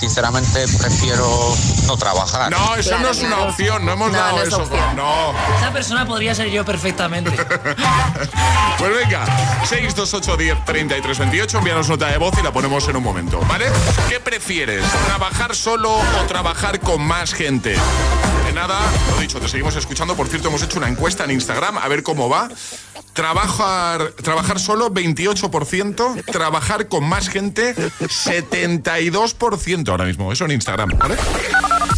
sinceramente 0.00 0.66
prefiero 0.78 1.54
no 1.86 1.96
trabajar. 1.98 2.50
No, 2.50 2.74
eso 2.74 2.98
no 2.98 3.10
es 3.10 3.20
una 3.20 3.40
opción, 3.40 3.84
no 3.84 3.92
hemos 3.92 4.10
dado 4.10 4.42
eso. 4.42 4.66
No. 4.96 5.34
Esa 5.58 5.70
persona 5.72 6.06
podría 6.06 6.34
ser 6.34 6.48
yo 6.48 6.64
perfectamente. 6.64 7.32
pues 8.78 8.94
venga, 8.96 9.26
628 9.66 10.36
10 10.38 10.64
33 10.64 11.18
28, 11.18 11.58
envíanos 11.58 11.88
nota 11.90 12.06
de 12.06 12.16
voz 12.16 12.34
y 12.38 12.42
la 12.42 12.50
ponemos 12.50 12.88
en 12.88 12.96
un 12.96 13.02
momento, 13.02 13.40
¿vale? 13.40 13.66
¿Qué 14.08 14.20
prefieres? 14.20 14.86
¿Trabajar 15.04 15.54
solo 15.54 15.92
o 15.92 16.26
trabajar 16.26 16.80
con 16.80 17.02
más 17.02 17.34
gente? 17.34 17.76
De 18.50 18.56
nada, 18.56 18.80
lo 19.14 19.20
dicho, 19.20 19.38
te 19.38 19.46
seguimos 19.46 19.76
escuchando. 19.76 20.16
Por 20.16 20.26
cierto, 20.26 20.48
hemos 20.48 20.60
hecho 20.60 20.78
una 20.78 20.88
encuesta 20.88 21.22
en 21.22 21.30
Instagram 21.30 21.78
a 21.78 21.86
ver 21.86 22.02
cómo 22.02 22.28
va. 22.28 22.48
Trabajar, 23.12 24.10
trabajar 24.24 24.58
solo 24.58 24.90
28%, 24.90 26.24
trabajar 26.24 26.88
con 26.88 27.04
más 27.04 27.28
gente 27.28 27.76
72% 27.76 29.88
ahora 29.88 30.04
mismo. 30.04 30.32
Eso 30.32 30.46
en 30.46 30.50
Instagram, 30.50 30.98
¿vale? 30.98 31.14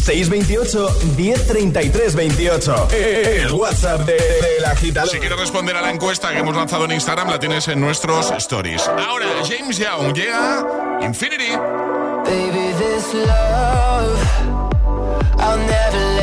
628 0.03 0.95
1033 1.17 2.13
28. 2.13 2.87
El 2.91 3.51
WhatsApp 3.53 4.01
de, 4.01 4.19
la 4.61 4.73
agitador. 4.73 5.09
Si 5.09 5.17
quieres 5.17 5.39
responder 5.39 5.75
a 5.75 5.81
la 5.81 5.89
encuesta 5.89 6.33
que 6.33 6.37
hemos 6.37 6.55
lanzado 6.55 6.85
en 6.85 6.91
Instagram, 6.91 7.31
la 7.31 7.39
tienes 7.39 7.67
en 7.67 7.81
nuestros 7.81 8.29
stories. 8.29 8.87
Ahora, 8.89 9.25
James 9.43 9.79
Young 9.79 10.13
llega 10.13 10.63
Infinity. 11.01 11.53
Baby, 12.23 12.73
this 12.77 13.11
love, 13.15 14.19
I'll 15.39 15.57
never 15.57 15.97
let 16.15 16.22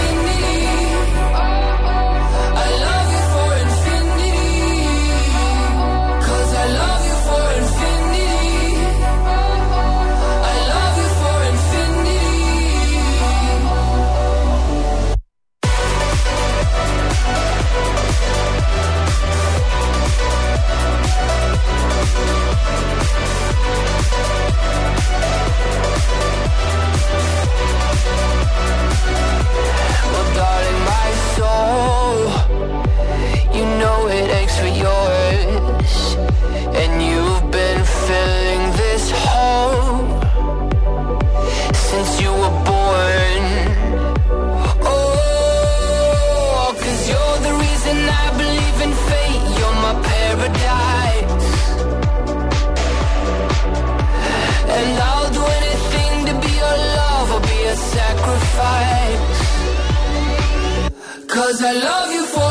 Cause 61.51 61.63
I 61.63 61.73
love 61.73 62.13
you 62.13 62.25
for 62.27 62.50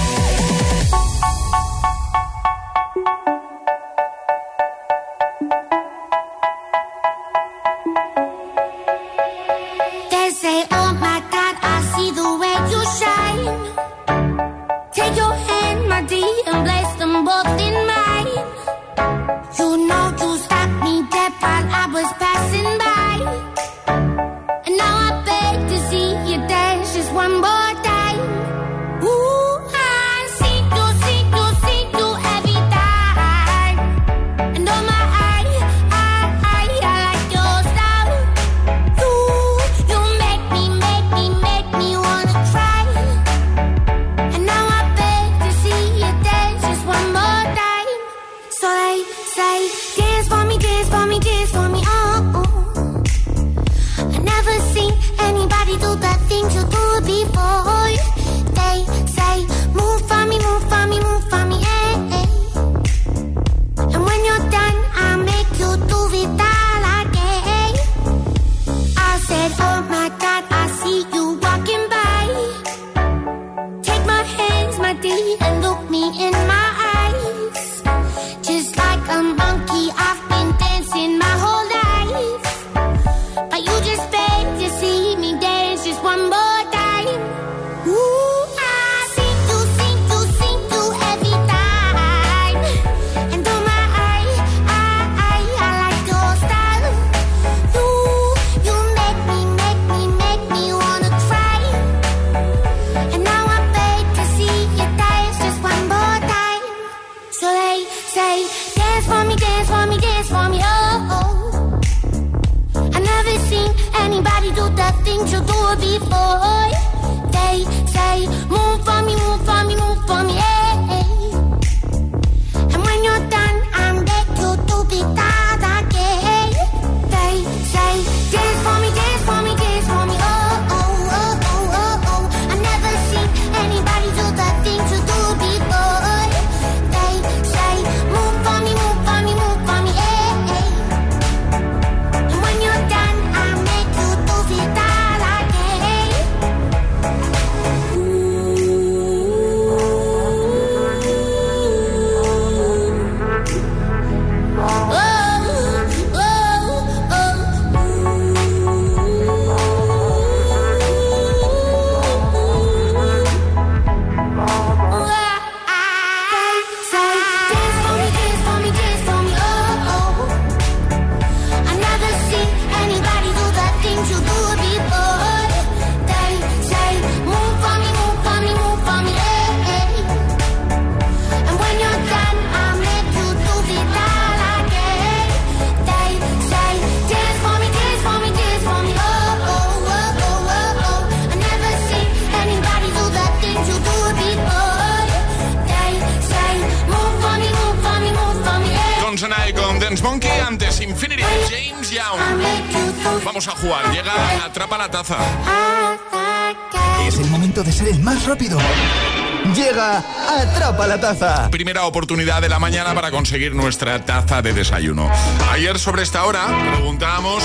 primera 211.61 211.85
oportunidad 211.85 212.41
de 212.41 212.49
la 212.49 212.57
mañana 212.57 212.95
para 212.95 213.11
conseguir 213.11 213.53
nuestra 213.53 214.03
taza 214.03 214.41
de 214.41 214.51
desayuno. 214.51 215.11
Ayer 215.51 215.77
sobre 215.77 216.01
esta 216.01 216.25
hora 216.25 216.47
preguntábamos 216.73 217.43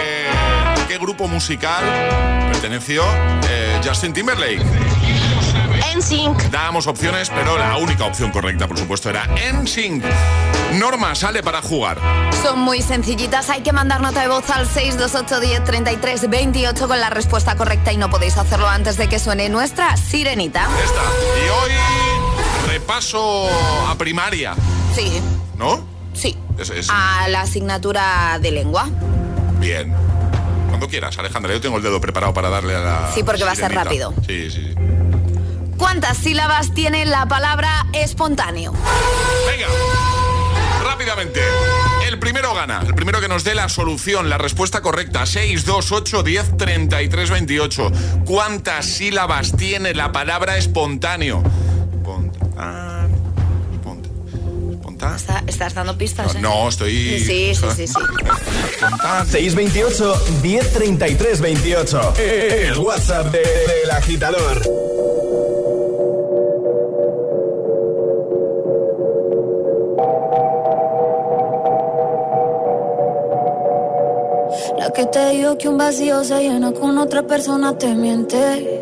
eh, 0.00 0.30
qué 0.86 0.96
grupo 0.96 1.26
musical 1.26 1.82
perteneció 2.52 3.02
eh, 3.50 3.80
Justin 3.84 4.12
Timberlake. 4.12 4.62
NSYNC. 5.96 6.40
Dábamos 6.52 6.86
opciones, 6.86 7.30
pero 7.30 7.58
la 7.58 7.78
única 7.78 8.04
opción 8.04 8.30
correcta, 8.30 8.68
por 8.68 8.78
supuesto, 8.78 9.10
era 9.10 9.26
NSYNC. 9.26 10.04
Norma, 10.74 11.16
sale 11.16 11.42
para 11.42 11.62
jugar. 11.62 11.98
Son 12.44 12.60
muy 12.60 12.80
sencillitas, 12.80 13.50
hay 13.50 13.62
que 13.62 13.72
mandar 13.72 14.02
nota 14.02 14.20
de 14.20 14.28
voz 14.28 14.48
al 14.50 14.68
628103328 14.68 16.86
con 16.86 17.00
la 17.00 17.10
respuesta 17.10 17.56
correcta 17.56 17.92
y 17.92 17.96
no 17.96 18.08
podéis 18.08 18.38
hacerlo 18.38 18.68
antes 18.68 18.96
de 18.98 19.08
que 19.08 19.18
suene 19.18 19.48
nuestra 19.48 19.96
sirenita. 19.96 20.68
Repaso 22.66 23.48
a 23.88 23.94
primaria. 23.96 24.54
Sí. 24.94 25.20
¿No? 25.56 25.86
Sí. 26.14 26.36
A 26.90 27.28
la 27.28 27.42
asignatura 27.42 28.38
de 28.40 28.50
lengua. 28.50 28.88
Bien. 29.58 29.92
Cuando 30.68 30.88
quieras, 30.88 31.18
Alejandra, 31.18 31.52
yo 31.52 31.60
tengo 31.60 31.76
el 31.76 31.82
dedo 31.82 32.00
preparado 32.00 32.32
para 32.34 32.48
darle 32.48 32.76
a 32.76 32.80
la. 32.80 33.12
Sí, 33.14 33.22
porque 33.22 33.44
va 33.44 33.52
a 33.52 33.56
ser 33.56 33.72
rápido. 33.72 34.14
Sí, 34.26 34.50
sí, 34.50 34.62
sí. 34.68 34.74
¿Cuántas 35.76 36.16
sílabas 36.18 36.74
tiene 36.74 37.04
la 37.04 37.26
palabra 37.26 37.86
espontáneo? 37.92 38.72
Venga, 39.46 39.66
rápidamente. 40.84 41.40
El 42.06 42.18
primero 42.18 42.54
gana, 42.54 42.82
el 42.86 42.94
primero 42.94 43.20
que 43.20 43.28
nos 43.28 43.42
dé 43.42 43.54
la 43.54 43.68
solución, 43.68 44.28
la 44.30 44.38
respuesta 44.38 44.80
correcta. 44.80 45.26
6, 45.26 45.64
2, 45.64 45.92
8, 45.92 46.22
10, 46.22 46.56
33, 46.56 47.30
28. 47.30 47.92
¿Cuántas 48.24 48.86
sílabas 48.86 49.56
tiene 49.56 49.94
la 49.94 50.12
palabra 50.12 50.56
espontáneo? 50.56 51.42
ah, 52.62 53.06
ponte. 53.82 54.08
Ponta. 54.82 55.16
Estás 55.46 55.74
dando 55.74 55.96
pistas. 55.96 56.34
No, 56.34 56.38
¿eh? 56.38 56.42
no 56.42 56.68
estoy. 56.68 57.18
Sí, 57.20 57.54
sí, 57.54 57.66
sí. 57.76 57.86
sí. 57.86 57.94
628 59.30 60.22
1033 60.42 61.40
28. 61.40 62.14
El 62.18 62.78
WhatsApp 62.78 63.26
del 63.26 63.42
de, 63.42 63.92
agitador. 63.92 64.62
La 74.78 74.90
que 74.92 75.06
te 75.06 75.30
digo 75.30 75.58
que 75.58 75.68
un 75.68 75.78
vacío 75.78 76.24
se 76.24 76.40
llena 76.40 76.72
con 76.72 76.98
otra 76.98 77.22
persona 77.22 77.76
te 77.76 77.94
miente. 77.94 78.81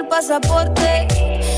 El 0.00 0.08
pasaporte. 0.08 1.08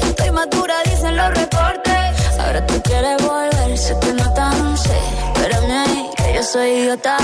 Estoy 0.08 0.30
madura, 0.30 0.74
dicen 0.84 1.16
los 1.16 1.30
reportes. 1.34 2.38
Ahora 2.38 2.66
tú 2.66 2.80
quieres 2.82 3.16
volver, 3.22 3.78
sé 3.78 3.96
que 4.00 4.12
no 4.12 4.32
tan 4.34 4.76
sé. 4.76 4.98
Espérame 5.34 5.70
ahí, 5.84 6.10
que 6.16 6.34
yo 6.34 6.42
soy 6.42 6.68
idiota. 6.80 7.16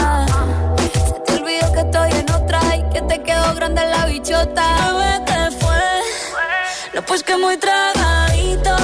Se 0.93 1.21
te 1.27 1.33
olvidó 1.41 1.73
que 1.73 1.81
estoy 1.81 2.11
en 2.21 2.31
otra 2.31 2.61
y 2.77 2.83
que 2.93 3.03
te 3.03 3.23
quedó 3.23 3.55
grande 3.55 3.83
la 3.95 4.07
bichota. 4.07 4.64
Bebé, 4.85 5.25
¿qué 5.29 5.57
fue? 5.61 5.85
No, 6.95 7.03
pues 7.03 7.23
que 7.23 7.37
muy 7.37 7.57
tragadito. 7.57 8.77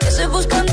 Que 0.00 0.08
estoy 0.08 0.26
buscándome 0.26 0.67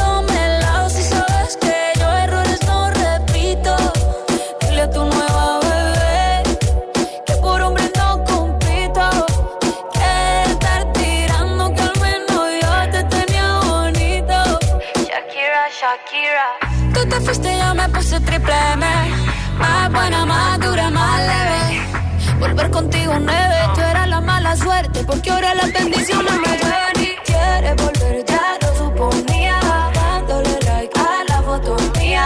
Volver 22.56 22.72
contigo 22.72 23.14
nueve, 23.20 23.56
tú 23.76 23.82
eras 23.82 24.08
la 24.08 24.22
mala 24.22 24.56
suerte, 24.56 25.04
porque 25.04 25.30
ahora 25.30 25.54
las 25.56 25.74
bendiciones 25.74 26.32
me 26.40 26.58
llueven 26.58 27.02
y 27.02 27.16
quieres 27.26 27.76
volver, 27.76 28.24
ya 28.26 28.58
lo 28.62 28.76
suponía. 28.78 29.60
Dándole 29.94 30.58
like 30.62 30.98
a 30.98 31.26
la 31.28 31.42
foto 31.42 31.76
mía, 32.00 32.26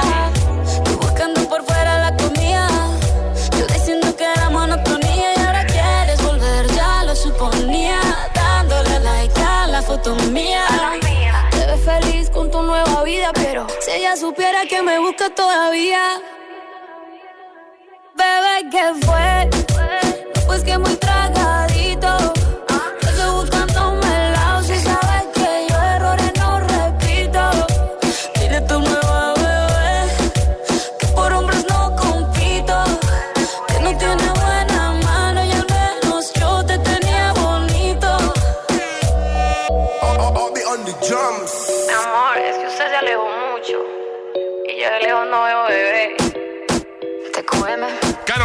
tú 0.86 1.00
buscando 1.00 1.50
por 1.50 1.64
fuera 1.64 2.12
la 2.12 2.16
comida. 2.16 2.68
Yo 3.58 3.66
diciendo 3.74 4.16
que 4.16 4.24
era 4.24 4.52
monotonía 4.52 5.34
y 5.36 5.40
ahora 5.40 5.66
quieres 5.66 6.22
volver, 6.22 6.68
ya 6.76 7.04
lo 7.06 7.16
suponía. 7.16 8.00
Dándole 8.36 9.00
like 9.00 9.42
a 9.42 9.66
la 9.66 9.82
foto 9.82 10.14
mía. 10.30 10.64
Te 11.50 11.66
ves 11.66 11.82
feliz 11.84 12.30
con 12.30 12.52
tu 12.52 12.62
nueva 12.62 13.02
vida, 13.02 13.32
pero 13.34 13.66
si 13.80 13.94
ella 13.94 14.16
supiera 14.16 14.68
que 14.70 14.84
me 14.84 15.00
busca 15.00 15.32
todavía. 15.32 16.22
Bebé, 18.16 18.70
¿qué 18.70 18.94
fue? 19.08 19.50
Pues 20.50 20.64
que 20.64 20.80
muy 20.80 20.96
tragadito. 20.96 21.69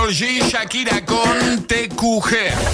Carol 0.04 0.12
Shakira 0.12 1.02
con 1.06 1.66
TQG. 1.66 2.64